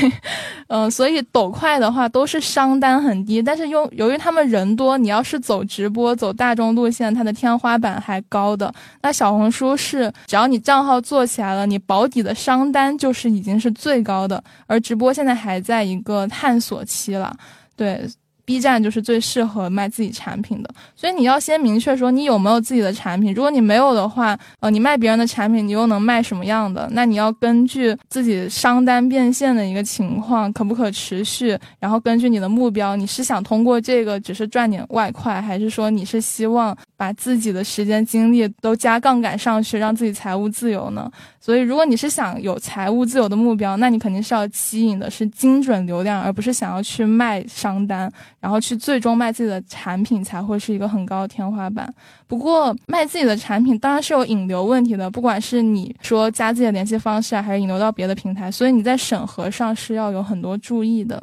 [0.68, 8.74] 嗯， 所以抖快的话都是商单很低，但是由由于他们人多，你要是走直播走大众路线，它的天花板还高的。
[9.02, 17.36] 那小红书是只要你账号做起来了，你保底的商单就是已经是最高的，而直播现在还在一个探索期了，
[17.76, 18.08] 对。
[18.48, 23.34] B 站就是最适合卖自己产品的，所以你要先明确说你有没有自己的产品。
[23.34, 26.88] 如果你没有的话，呃，你卖别人的产品，你又能卖什么样的？
[26.94, 41.12] 那你要根据自己商单变现的一个情况，可不可持续，然后根据你的目标，你是想通过这个只是赚点外快，还是说你是希望把自己的时间精力都加杠杆上去，让自己财务自由呢？
[41.42, 48.12] 所以，如果你是想有财务自由的目标，那你肯定是要吸引的是精准流量，而不是想要去卖商单，
[48.48, 51.94] 然后去最终卖自己的产品才会是一个很高的天花板。
[52.28, 61.22] 不过，卖自己的产品当然是有引流问题的，不管是你说加自己的联系方式啊，还是引流到别的平台，所以你在审核上是要有很多注意的。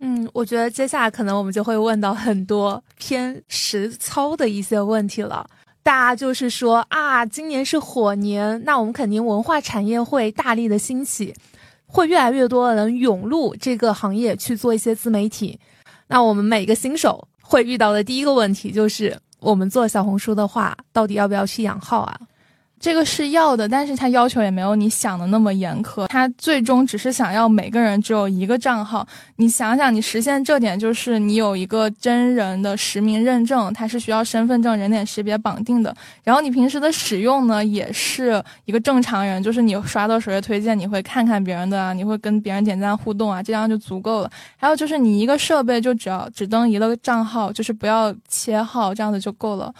[0.00, 5.46] 嗯，我觉得接下来可能我们就会问到很多偏实操的一些问题了。
[5.82, 11.34] 大家就是说啊，今年是火年，那我们肯定文化产业会大力的兴起，
[11.84, 15.60] 会越来越多的人涌入这个行业去做一些自媒体。
[16.08, 22.18] 那我们每个新手会遇到的第一个问题就是，我们做小红书的话，到底要不要去养号啊？
[22.80, 26.06] 这个是要的，但是他要求也没有你想的那么严苛。
[26.06, 29.06] 他最终只是想要每个人只有一个账号。
[29.36, 35.94] 你想想，你实现这点就是你有一个真人的实名认证，它是需要身份证、人脸识别绑定的。
[36.22, 44.30] 然后你平时的使用呢，也是一个正常人，就是你刷到首页推荐，你会看看别人的啊，你会跟别人点赞互动啊，这样就足够了。
[44.56, 49.72] 还有就是你一个设备就只要只登一个账号，就是不要切号，这样子就够了。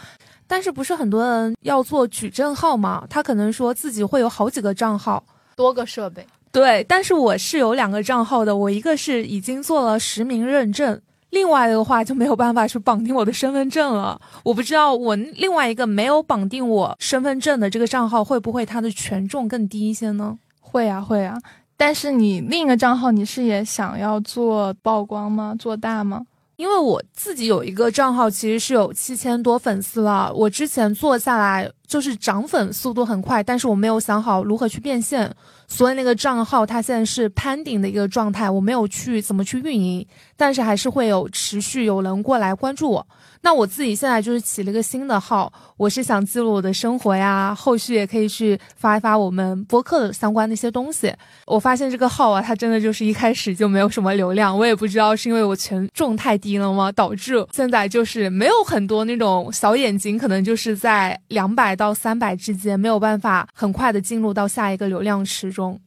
[0.49, 3.05] 但是不是很多人要做矩阵号吗？
[3.07, 5.23] 他可能说自己会有好几个账号，
[5.55, 6.25] 多个设备。
[6.51, 14.19] 对，但是我是有两个账号的，我一个是已经做了实名认证，另外的话就没有办法去绑定我的身份证了。
[14.43, 20.35] 我不知道我另外一个没有绑定我身份证的这个账号会不会它的权重更低一些呢？
[20.59, 21.37] 会啊，会啊。
[21.77, 25.55] 但是你另一个账号你是也想要做曝光吗？
[25.59, 26.25] 做大吗？
[26.59, 30.29] 因为我自己有一个账号，其实是有七千多粉丝了。
[30.35, 35.33] 我之前做下来就是涨粉速度很快，但是我没有想好如何去变现，
[35.69, 40.05] 所以那个账号它现在是 pending 的一个状态，我没有去怎么去运营，
[40.35, 43.07] 但是还是会有持续有人过来关注我。
[43.41, 51.13] 那我自己现在就是起了一个新的号，我是想记录我的生活呀，后续也可以去发一发我们播客的相关的一些东西。
[51.45, 65.79] 我发现这个号啊，它真的就是一开始就没有什么流量，我也不知道是因为我权重太低了吗，导致现在就是没有很多那种小眼睛，可能就是在两百到三百之间，没有办法很快的进入到下一个流量池中。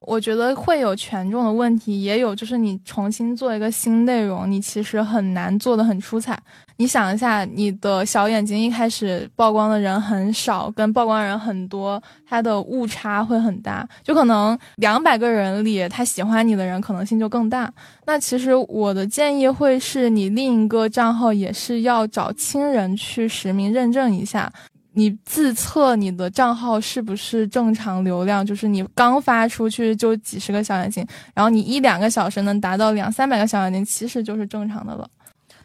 [0.00, 6.38] 我觉得会有权重的问题，也有就是你重新做一个新内容，你其实很难做的很出彩。
[6.76, 17.68] 你想一下，你的小眼睛一开始曝光的人很少，跟曝光人很多，它的误差会很大，就可能两百个人里，他喜欢你的人可能性就更大。
[18.06, 24.50] 那其实我的建议会是你另一个账号也是要找亲人去实名认证一下。
[24.98, 28.44] 你自测你的账号是不是正常流量？
[28.44, 35.08] 就是你刚发出去就几十个小眼睛，然后你一两个小时能达到两三百个小眼睛，其实就是正常的了。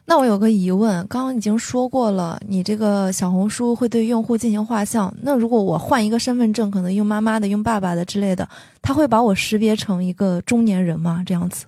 [0.05, 5.11] 那我有个疑问，刚刚已经说过了，你这个小红书会对用户进行画像。
[5.21, 8.47] 那如果我换一个身份证，可能用妈妈的、用爸爸的之类的，
[8.83, 11.23] 他会把我识别成一个中年人吗？
[11.25, 11.65] 这样子？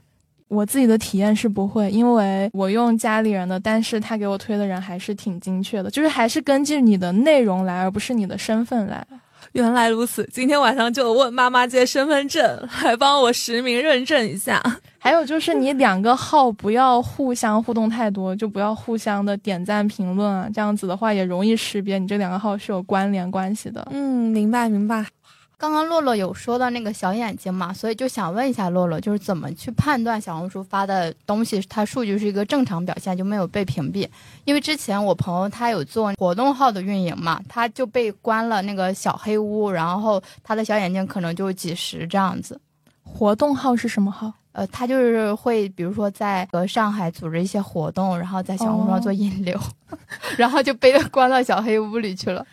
[0.55, 9.05] 我自己的体验是不会，因为我用家里人的，但是他给我推的人还是挺精确的，就是还是根据你的内容来，而不是你的身份来。
[9.51, 14.61] 原来如此，今天晚上就问妈妈借身份证，还帮我实名认证一下。
[14.97, 23.87] 还有就是你两个号不要互相互动太多，就不要互相的点赞评论啊，这样子的话也容易识别你这两个号是有关联关系的。
[23.91, 25.05] 嗯，明白明白。
[25.57, 34.07] 刚刚洛洛有说到那个小眼睛嘛，所以就想问一下洛洛，就是怎么去判断小红书发的东西它数据是一个正常表现，就没有被屏蔽？
[34.43, 42.59] 因为之前我朋友他有做活动号的运营嘛，他就被关了那个小黑屋，然后他的小眼睛可能就几十这样子。
[43.03, 44.31] 活动号是什么号？
[44.51, 49.59] 呃，他就是会，比如说在和上海组织一些活动，然后在小红书上做引流，
[50.37, 52.45] 然后就被他关到小黑屋里去了。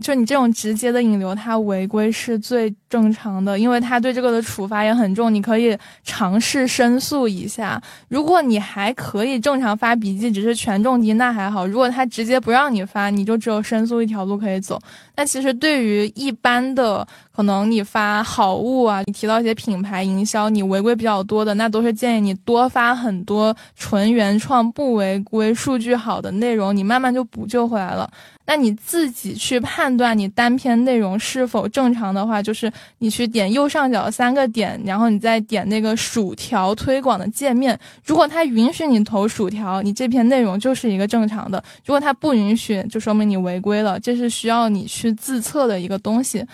[0.00, 5.32] 就你这种直接的引流，它违规是最正常的，因为他对这个的处罚也很重。
[5.32, 7.80] 你可以尝试申诉一下。
[8.08, 11.66] 如果你还可以正常发笔记，只是权重低，那还好。
[11.66, 14.80] 如果他直接不让你发，你就只有申诉一条路可以走。
[15.20, 17.06] 那其实对于一般的，
[17.36, 28.10] 可能你发好物啊，你提到一些品牌营销，你违规比较多的，那都是建议你多发很多纯原创、不违规、数据好的内容，你慢慢就补救回来了。
[28.46, 37.78] 那你自己去判断你单篇内容是否正常的话，就是你去点右上角三个点，然后你再点那个薯条推广的界面。
[38.04, 44.00] 如果它允许你投薯条，你这篇内容就是一个正常的；如果它不允许，就说明你违规了。
[44.00, 46.46] 这是需要你去自测的一个东西。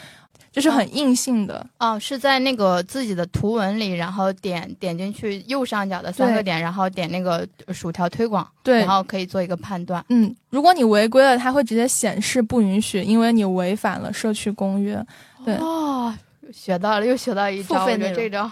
[0.52, 10.02] 就是很硬性的哦，是在那个自己的图文里，然后点点进去右上角的三个点，然后点那个薯条推广，对，然后可以做一个判断。
[10.08, 14.98] 嗯，如果你违规了，它会直接显示不允许，因为你违反了社区公约。
[15.44, 16.14] 对哦，
[16.50, 18.50] 学到了，又学到一招，我觉得这招。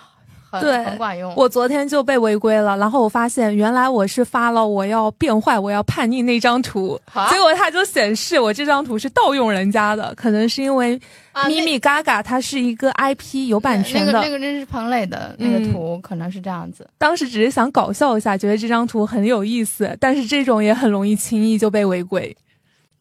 [0.61, 1.33] 对，很管用。
[1.37, 6.99] 我昨天就被违规了，然后我发现原来我是发了我要变坏、我要叛逆那张图，
[7.31, 11.01] 结果它就显示我这张图是盗用人家的，可能是因为
[11.47, 14.13] 咪咪嘎嘎它是一个 IP 有版权的。
[14.13, 16.89] 那个那个那是彭磊的那个图，可能是这样子。
[16.99, 22.37] 当时只是想搞笑一下，觉得这张图很有意思，但是这种也很容易轻易就被违规。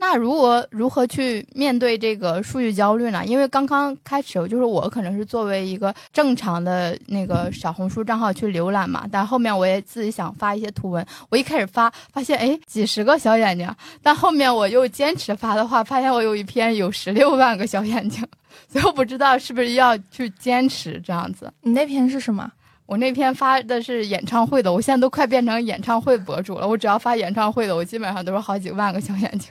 [0.06, 3.26] 那如何如何去面对这个数据焦虑呢？
[3.26, 13.74] 因为刚刚开始，就是我可能是作为一个正常的那个小红书账号去浏览嘛，但后面我也自己想发一些图文，我一开始发发现哎几十个小眼睛，
[14.04, 18.28] 但后面我又坚持发的话，发现我有一篇有十六万个小眼睛，
[18.68, 21.50] 所以我不知道是不是要去坚持这样子。
[21.62, 22.52] 你那篇是什么？
[22.86, 29.50] 我那篇发的是演唱会的，我现在都快变成演唱会博主了，我只要发演唱会的，我基本上都是好几万个小眼睛。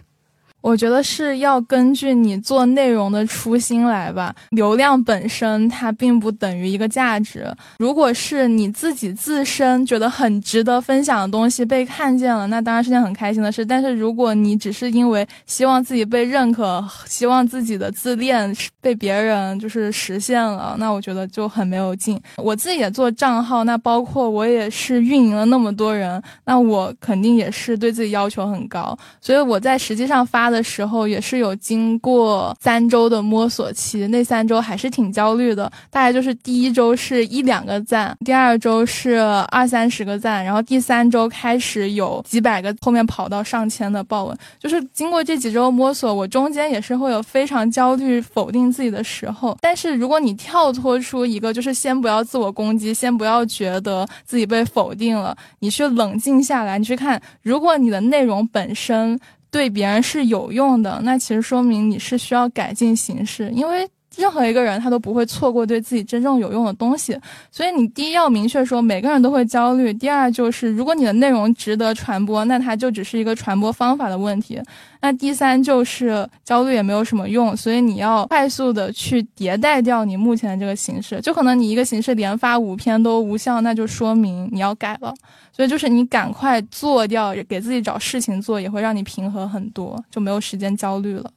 [0.62, 4.32] 我觉得是要根据你做内容的初心来吧。
[4.50, 7.44] 流量本身它并不等于一个价值。
[7.78, 13.66] 如果是你自己自身觉得很值得分享的东西被看见了，那当然是件很开心的事。
[13.66, 22.20] 但是如果你只是因为希望自己被认可，希望自己的自恋被别人就是实现了，那我觉得就很没有劲。
[22.36, 28.96] 我自己也做账号，那包括我也是运营了那么多人，那我肯定也是对自己要求很高。
[29.20, 30.51] 所以我在实际上发。
[30.52, 35.68] 的时候也是有经过三周的摸索期，那三周还是挺焦虑的。
[35.90, 39.16] 大概就是第一周是一两个赞，第二周是
[39.50, 44.38] 二三十个赞，然后第三周开始有几百个，后面跑到上千的爆文。
[44.60, 49.56] 就是经过这几周摸索，我中间也是会有非常焦虑、否定自己的时候。
[49.60, 59.18] 但是如果你跳脱出一个，就是先不要自我攻击，先不要觉得自己被否定了，你去冷静下来，你去看，如果你的内容本身。
[59.52, 67.18] 对别人是有用的，那其实说明你是需要改进形式，因为任何一个人他都不会错过对自己真正有用的东西。
[67.50, 74.60] 所以你第一要明确说每个人都会焦虑，第二就是如果你的内容值得传播，那它就只是一个传播方法的问题。
[75.00, 81.20] 那第三就是焦虑也没有什么用，所以你要快速的去迭代掉你目前的这个形式。
[81.20, 85.12] 就可能你一个形式连发五篇都无效，那就说明你要改了。
[85.54, 91.30] 所以就是你赶快做掉，给自己找事情做，也会让你平和很多，就没有时间焦虑了。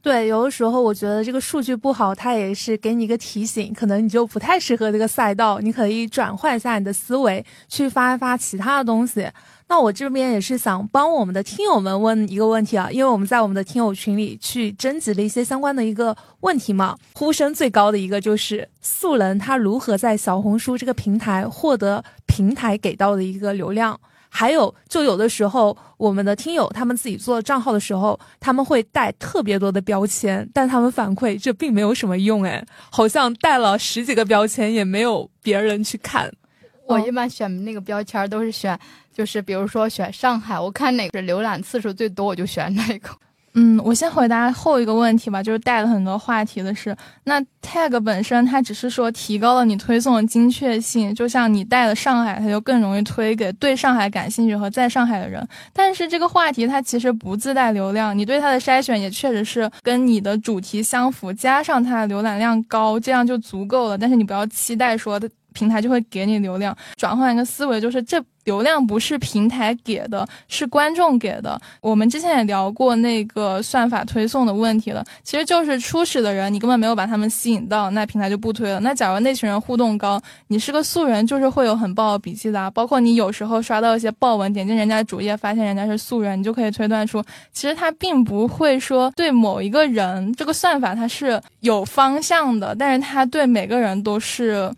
[0.00, 9.28] 对，有的时候我觉得这个数据不好，它也是给你一个提醒，可能你就不太适合这个赛道，你可以转换一下你的思维，去发一发其他的东西。
[9.70, 36.32] 那我这边也是想帮我们的听友们问一个问题啊，因为我们在我们的听友群里去征集了一些相关的一个问题嘛，呼声最高的一个就是素人他如何在小红书这个平台获得平台给到的一个流量，还有就有的时候我们的听友他们自己做账号的时候，他们会带特别多的标签，但他们反馈这并没有什么用，哎，好像带了十几个标签也没有别人去看。
[36.86, 38.78] 我一般选那个标签都是选。
[39.18, 43.10] 就是比如说选上海，我看哪个浏览次数最多，我就选哪个。
[43.60, 55.44] 嗯，我先回答后一个问题吧，就是带了很多话题的是，那 tag 本身它只是说提高了你推送的精确性，就像你带了上海，它就更容易推给对上海感兴趣和在上海的人。
[55.72, 63.98] 但是这个话题它其实不自带流量，你对它的筛选也确实是跟你的主题相符，加上它的浏览量高，这样就足够了。
[63.98, 65.18] 但是你不要期待说
[65.52, 66.76] 平台就会给你流量。
[66.96, 68.22] 转换一个思维，就是这。
[68.44, 71.60] 流量不是平台给的，是观众给的。
[71.82, 78.80] 我们之前也聊过那个算法推送的问题了，其实就是初始的人，你根本没有把他们吸引到，那平台就不推了。
[78.80, 82.58] 那假如那群人互动高，你是个素人，就是会有很爆的笔记的。
[82.58, 87.22] 啊包括你有时候刷到一些爆文，点进人家主页，发现人家是素人，你就可以推断出，
[87.52, 94.72] 其实他并不会说对某一个人，这个算法它是有方向的，但是他对每个人都是。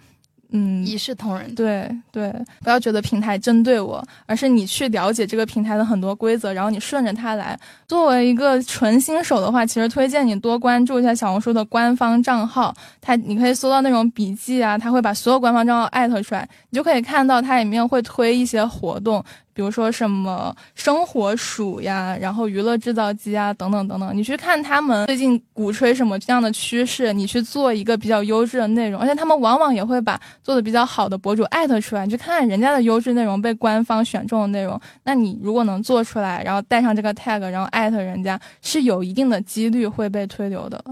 [0.52, 1.54] 嗯，一视同仁。
[1.54, 2.32] 对对，
[2.62, 7.58] 不要觉得平台针对我，而是你去了解这个平台的很多规则，然后你顺着它来。
[7.86, 19.24] 作为一个纯新手的话，其实推荐你多关注一下小红书的官方账号，它你可以搜到那种笔记啊，它会把所有官方账号艾特出来，你就可以看到它里面会推一些活动。
[19.52, 40.82] 比如说什么生活鼠呀，然后娱乐制造机啊，等等等等，你去看他们最近鼓吹什么这样的趋势，你去做一个比较优质的内容，而且他们往往也会把做的比较好的博主艾特出来，你去看看人家的优质内容被官方选中的内容，那你如果能做出来，然后带上这个 tag，然后艾特人家，是有一定的几率会被推流的。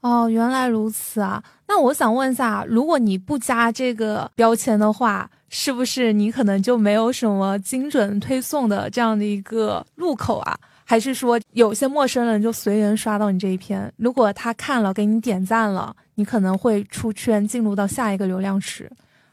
[0.00, 1.42] 哦，原来如此啊！
[1.66, 10.58] 那我想问一下，如果你不加这个标签的话，是不是你可能就没有什么精准推送的这样的一个入口啊？
[10.84, 18.90] 还是说有些陌生人就随缘刷到你这一篇，如果他看了给你点赞了，你可能会出圈进入到下一个流量池？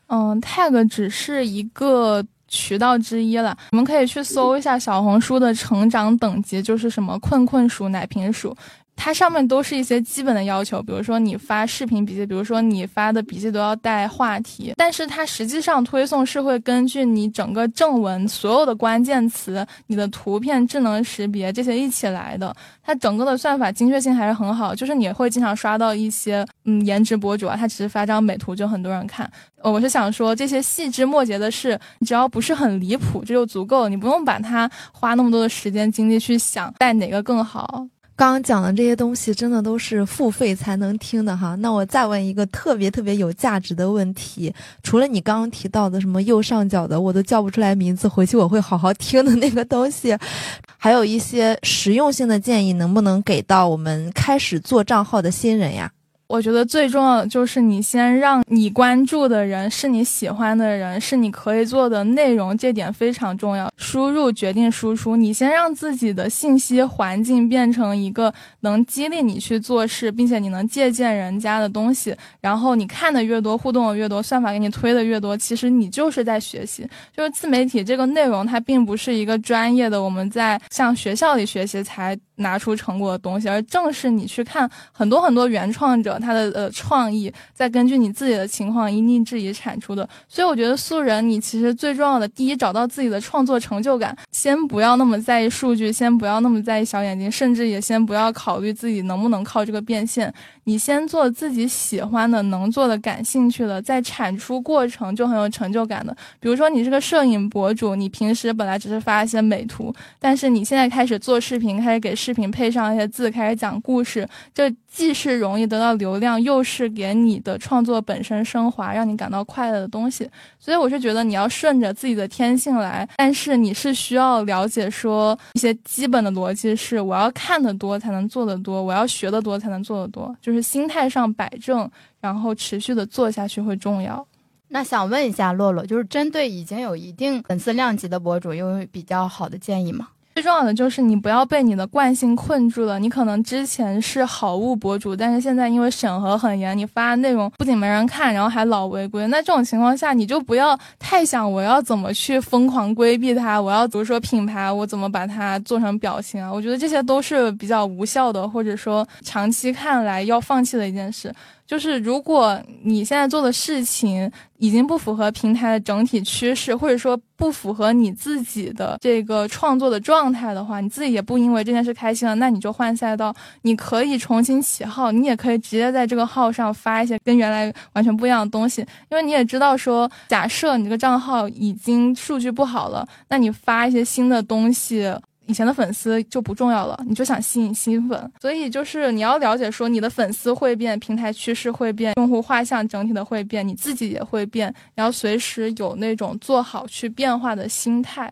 [0.09, 8.55] 嗯，tag 只是一个渠道之一了，我们可以去搜一下小红书的成长等级，就是什么困困鼠、奶瓶鼠。
[9.03, 14.73] 它上面都是一些基本的要求，比如说你发视频笔记，比如说你发的笔记都要带话题。
[14.77, 22.55] 但是它实际上推送是会根据你整个正文所有的关键词、你的图片智能识别这些一起来的。
[22.83, 29.27] 它整个的算法精确性还是很好，就是你会经常刷到一些嗯颜值博主啊，他只是发张美图就很多人看。
[29.63, 37.87] 我是想说这些细枝末节的事，你只要不是很离谱，这就足够了，你不用把它花那么多的时间精力去想带哪个更好。
[38.21, 41.55] 刚刚讲的这些东西，真的都是付费才能听的哈。
[41.55, 44.53] 那我再问一个特别特别有价值的问题：
[44.83, 50.15] 除了你刚刚提到的什么右上角的，我都叫不出来名字，回去我会好好听的那个东西，
[50.77, 55.91] 还有一些实用性的建议，能不能给到我们开始做账号的新人呀？
[56.31, 63.69] 我觉得最重要的就是你先让你关注的人是你喜欢的人，是你可以做的内容，这点非常重要。
[63.75, 72.15] 输入决定输出，你先让自己的信息环境变成一个能激励你去做事，并且你能借鉴人家的东西。
[72.39, 76.87] 然后你看的越多，互动的越多，算法给你推的越多，其实你就是在学习。
[77.13, 86.19] 就是自媒体这个内容，它并不是一个专业的，我们在像学校里学习才拿出成果的东西，而正是你去看很多很多原创者。
[86.19, 100.31] 他的呃创意，再根据你自己的情况因地制宜产出的，所以我觉得素人你其实最重要的，第一找到自己的创作成就感，先不要那么在意数据，先不要那么在意小眼睛，甚至也先不要考虑自己能不能靠这个变现。
[100.65, 106.15] 你先做自己喜欢的、能做的、感兴趣的，在产出过程就很有成就感的。
[106.39, 120.29] 比如说你是个摄影博主，你平时本来只是发一些美图，但是你现在开始做视频，开始给视频配上一些字，开始讲故事，这既是容易得到流量，又是给你的创作本身升华，让你感到快乐的东西。
[120.59, 130.50] 所以我是觉得你要顺着自己的天性来，但是你是需要了解说一些基本的逻辑，是我要看得多才能做得多，我要学得多才能做得多，就。
[130.51, 131.89] 就是心态上摆正，
[132.19, 134.27] 然后持续的做下去会重要。
[134.67, 140.09] 那想问一下洛洛，就是针对已经有一定粉丝量级的博主，有比较好的建议吗？
[140.33, 142.97] 最重要的就是你不要被你的惯性困住了。
[142.97, 149.27] 你可能之前是好物博主，但是现在因为审核很严，你发的内容不仅没人看，然后还老违规。
[149.27, 156.51] 那这种情况下，你就不要太想我要怎么去疯狂规避它，我要比如说品牌，我怎么把它做成表情啊？
[156.51, 161.33] 我觉得这些都是比较无效的，或者说长期看来要放弃的一件事。
[161.71, 185.09] 就是如果你现在做的事情已经不符合平台的整体趋势，或者说不符合你自己的这个创作的状态的话，你自己也不因为这件事开心了，那你就换赛道，你可以重新起号，你也可以直接在这个号上发一些跟原来完全不一样的东西，因为你也知道说，假设你这个账号已经数据不好了，那你发一些新的东西。
[185.51, 198.31] 以前的粉丝就不重要了，你就想吸引新粉，所以就是你要了解说你的粉丝会变，平台趋势会变，用户画像整体的会变，你自己也会变，你要随时有那种做好去变化的心态。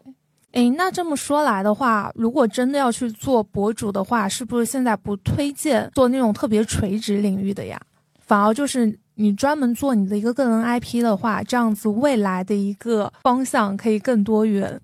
[0.53, 7.77] 诶，那这么说来的话，如果真的要去做博主的话，是不是现在不推荐做那种特别垂直领域的呀？
[8.25, 8.97] 反而就是。
[9.21, 14.79] 你专门做你的一个个人 IP 的话，这样子未来的一个方向可以更多元。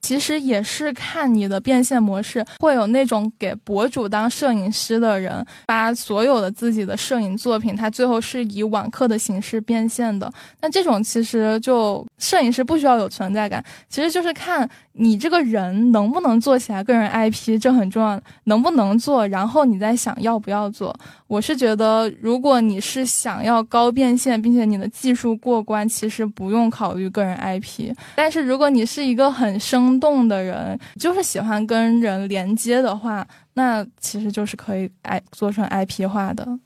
[0.00, 10.32] 其实也是看你的变现模式，会有那种给博主当摄影师的人，把所有的自己的摄影作品，他最后是以网课的形式变现的。
[10.60, 14.68] 那这种其实就摄影师不需要有存在感，其实就是看。
[14.98, 18.20] 你这个人能不能做起来个人 IP，这很重要。
[18.44, 20.94] 能不能做，然后你再想要不要做。
[21.26, 27.94] 我是觉得，如果你是想要高变现，并且你的技术过关，其实不用考虑个人 IP。
[28.16, 36.58] 但是如果你是一个很生动的人，就是喜欢跟人连接的话，那其实就是可以 I 做成 IP 化的。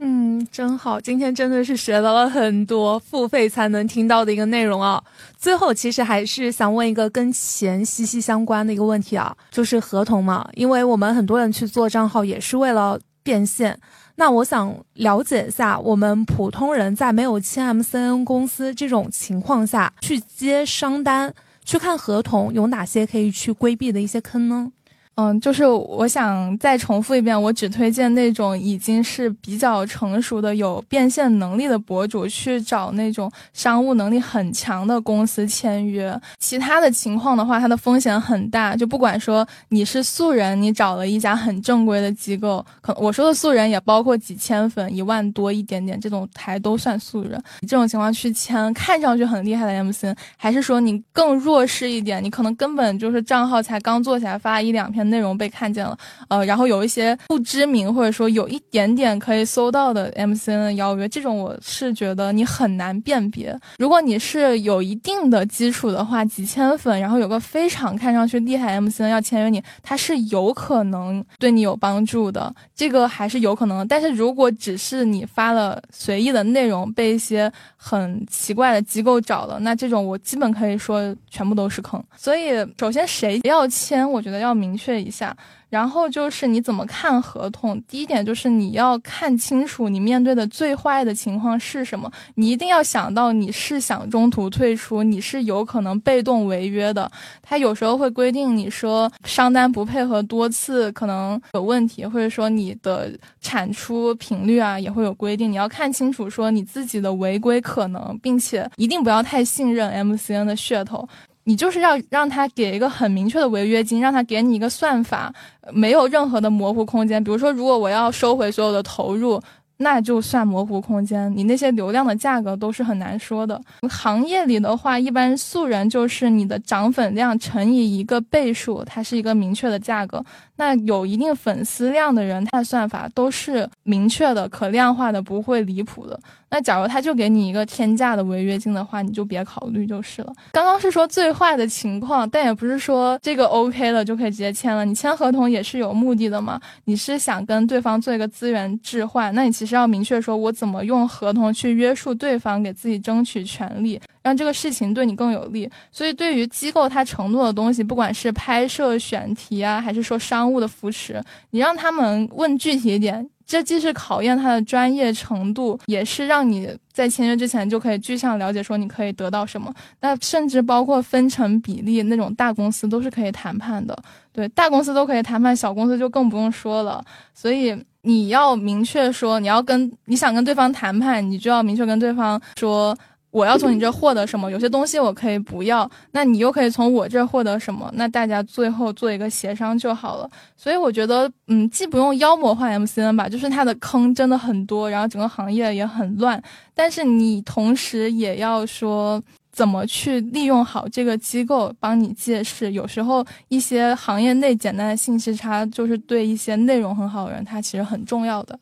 [0.00, 5.02] 嗯，真好，今天真的是学到了很多付费才能听到的一个内容啊。
[5.36, 10.48] 最后，其实还是想问一个跟钱息息相关的一个问题啊，就是合同嘛。
[10.54, 13.76] 因为我们很多人去做账号也是为了变现。
[14.14, 21.34] 那我想了解一下，我们普通人在没有签 MCN 公司这种情况下去接商单、
[21.64, 24.72] 去看合同，有哪些可以去规避的一些坑呢？
[25.20, 36.16] 嗯，就是我想再重复一遍，我只推荐那种已经是比较成熟的、有变现能力的博主去找那种商务能力很强的公司签约。
[36.38, 38.76] 其他的情况的话，它的风险很大。
[38.76, 47.42] 就不管说你是素人，你找了一家很正规的机构，可我说的素人也包括几千粉、一万多一点点这种台都算素人。
[47.62, 52.22] 这种情况去签看上去很厉害的 MC，还是说你更弱势一点？
[52.22, 55.07] 你可能根本就是账号才刚做起来，发一两篇。
[55.08, 55.96] 内容被看见了，
[56.28, 63.58] 呃，然后有一些不知名或者说有一点点可以搜到的 MCN 的邀约，这种我是觉得你很难辨别。
[63.78, 73.86] 如果你是有一定的基础的话，几千粉，然后有个非常看上去厉害 MCN 要签约你，他是有可能对你有帮助的，这个还是有可能。
[73.86, 82.02] 但是如果只是你发了随意的内容，被一些很奇怪的机构找了，那这种我基本可以说全部都是坑。
[82.16, 84.97] 所以，首先谁要签，我觉得要明确。
[85.00, 85.36] 一下，
[85.68, 87.80] 然后就是你怎么看合同？
[87.88, 97.10] 第一点就是你要看清楚你面对的最坏的情况是什么，你一定要想到你是想中途退出，你是有可能被动违约的。
[97.42, 111.08] 他有时候会规定你说商单不配合多次可能有问题，或者说你的产出频率啊也会有规定，你要看清楚说你自己的违规可能，并且一定不要太信任 MCN 的噱头。
[111.48, 115.32] 你就是要让他给一个很明确的违约金，让他给你一个算法，
[115.72, 117.24] 没有任何的模糊空间。
[117.24, 119.40] 比如说，如果我要收回所有的投入。
[119.80, 123.60] 那就算模糊空间，你那些流量的价格都是很难说的。
[123.88, 130.20] 行业里的话，一般素人就是你的涨粉量乘以一个倍数，它是一个明确的价格。
[130.58, 136.20] 那有一定粉丝量的人，他的算法都是明确的、可量化的，不会离谱的。
[136.50, 140.32] 那假如他就给你一个天价的违约金的话，你就别考虑就是了。
[140.52, 144.84] 刚刚是说最坏的情况，但也不是说这个 OK 了就可以直接签了。
[144.84, 146.60] 你签合同也是有目的的嘛？
[146.84, 149.78] 你是想跟对方做一个资源置换，那你其实。
[149.78, 155.68] 要明确说，我怎么用合同去约束对方，给自己争取权利，让这个事情对你更有利。
[155.90, 169.72] 所以，对于机构他承诺的东西，不管是拍摄选题啊，还是说商务的扶持，你让他们问具体一点，这既是考验他的专业程度，也是让你在签约之前就可以具象了解说你可以得到什么。
[170.00, 173.96] 那甚至包括分成比例，那种大公司都是可以谈判的。
[174.32, 177.02] 对，大公司都可以谈判，小公司就更不用说了。
[177.34, 177.76] 所以。
[178.02, 182.96] 你要明确说，你要跟你想跟对方谈判，你就要明确跟对方说，
[183.30, 190.30] 我要从你这获得什么，有些东西我可以不要，那你又可以从我这获得什么，那大家最后做一个协商就好了。
[190.56, 196.42] 所以我觉得，嗯，既不用妖魔化 MCN 吧，就是它的坑真的很多，然后整个行业也很乱，
[196.74, 199.22] 但是你同时也要说。
[199.50, 202.70] 怎么去利用好这个机构帮你借势？
[202.70, 208.56] 有时候一些行业内简单的信息差，就是对一些内容很好的人，他其实很重要的。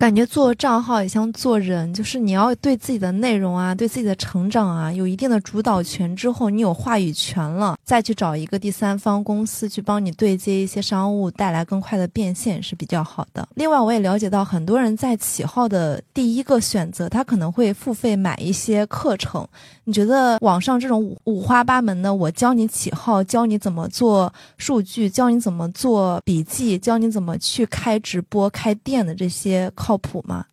[0.00, 13.46] 感觉做账号也像做人，就是你要对自己的内容啊，对自己的成长啊，有一定的主导权之后，你有话语权了，再去找一个第三方公司去帮你对接一些商务，带来更快的变现是比较好的。
[13.54, 19.46] 另外，我也了解到很多人在起号的第一个选择，他可能会付费买一些课程。
[19.90, 30.44] 你觉得网上这种五五花八门的，我教你起号，教你怎么做数据，教你怎么做笔记，教你怎么去开直播、开店的这些靠谱吗？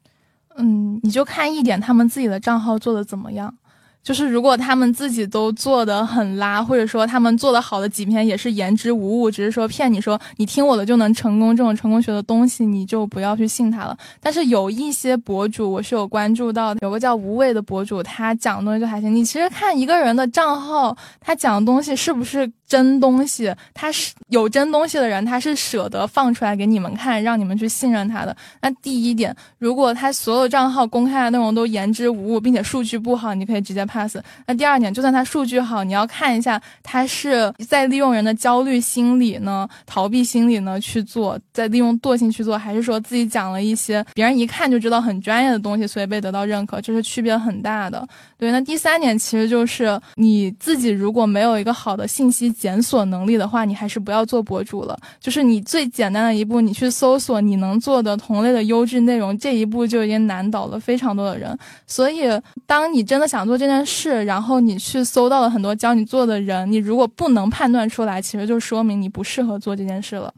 [0.55, 3.53] 嗯，你就看一点他们自己的账号做的怎么样。
[4.07, 13.97] 就是如果他们自己都做的很拉，或者说他们做的好的几篇也是言之无物，只是说骗你说你听我的就能成功，这种成功学的东西你就不要去信他了。
[14.21, 19.13] 但是有一些博主我是有关注到的，有个叫无畏的博主，他讲的东西就还行。
[19.13, 22.49] 你其实看一个人的账号，他讲的东西是不是？
[22.67, 28.35] 真东西，他是有真东西的人，他是舍得放出来给你们看，让你们去信任他的。
[28.61, 34.17] 那第一点，如果他所有账号公开的内容都言之无物，并且数据不好，你可以直接 pass。
[34.45, 48.05] 那第二点，就算他数据好，你要看一下他是在利用人的焦虑心理呢、逃避心理呢去做，在利用惰性去做，还是说自己讲了一些别人一看就知道很专业的东西，所以被得到认可，这是区别很大的。
[48.37, 52.53] 对，那第三点其实就是你自己如果没有一个好的信息。
[52.59, 54.97] 检索能力的话，你还是不要做博主了。
[55.19, 61.57] 就是你最简单的一步，你去搜索你能做的同类的优质内容，这一步就已经难倒了非常多的人。
[61.85, 62.23] 所以，
[62.65, 70.33] 当你真的想做这件事，然后你去搜到了很多教你做的人，你如果不能判断出来，其实就说明你不适合做这件事了。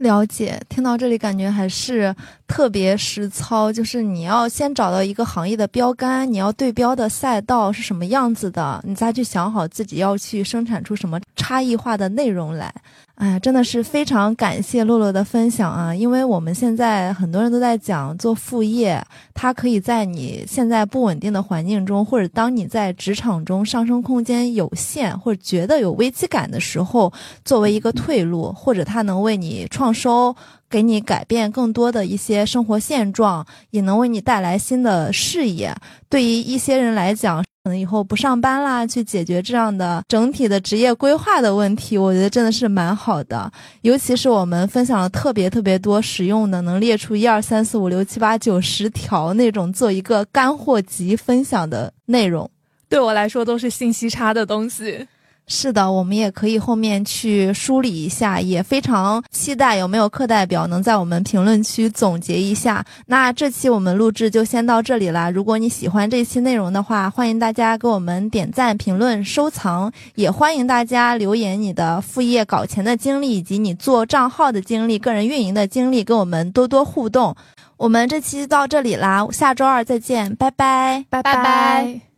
[0.00, 2.14] 了解，听到这里感觉还是
[2.48, 3.70] 特别实操。
[3.70, 12.74] 就是你要先找到一个行业的标杆，你要对标的赛道是什么样子的，你再去想好自己要去生产出什么差异化的内容来。
[13.20, 15.94] 哎呀，真的是非常感谢洛洛的分享啊！
[15.94, 18.98] 因为我们现在很多人都在讲做副业，
[19.34, 27.12] 它可以在你现在不稳定的环境中，或者当你在职场中上升空间有限，或者觉得有危机感的时候，
[27.44, 30.34] 作为一个退路，或者它能为你创收。
[30.70, 35.74] 给你改变更多的一些生活现状，也能为你带来新的视野。
[36.08, 43.52] 对于一些人来讲，可能以后不上班啦，去解决这样的整体的职业规划的问题，我觉得真的是蛮好的。
[43.82, 52.50] 尤其是我们分享了特别特别多实用的，能列出一二三四五六七八九十条那种做一个干货集分享的内容，
[52.88, 55.06] 对我来说都是信息差的东西。
[55.52, 62.84] 是的，我们也可以后面去梳理一下，也非常期待有没有课代表能在我们评论区总结一下。
[63.06, 65.28] 那这期我们录制就先到这里啦。
[65.28, 77.34] 如果你喜欢这期内容的话，欢迎大家给我们点赞、评论、收藏，也欢迎大家留言你的副业搞钱的经历，以及你做账号的经历、个人运营的经历，跟我们多多互动。
[77.76, 82.09] 我们这期到这里啦，下周二再见，拜拜，拜拜。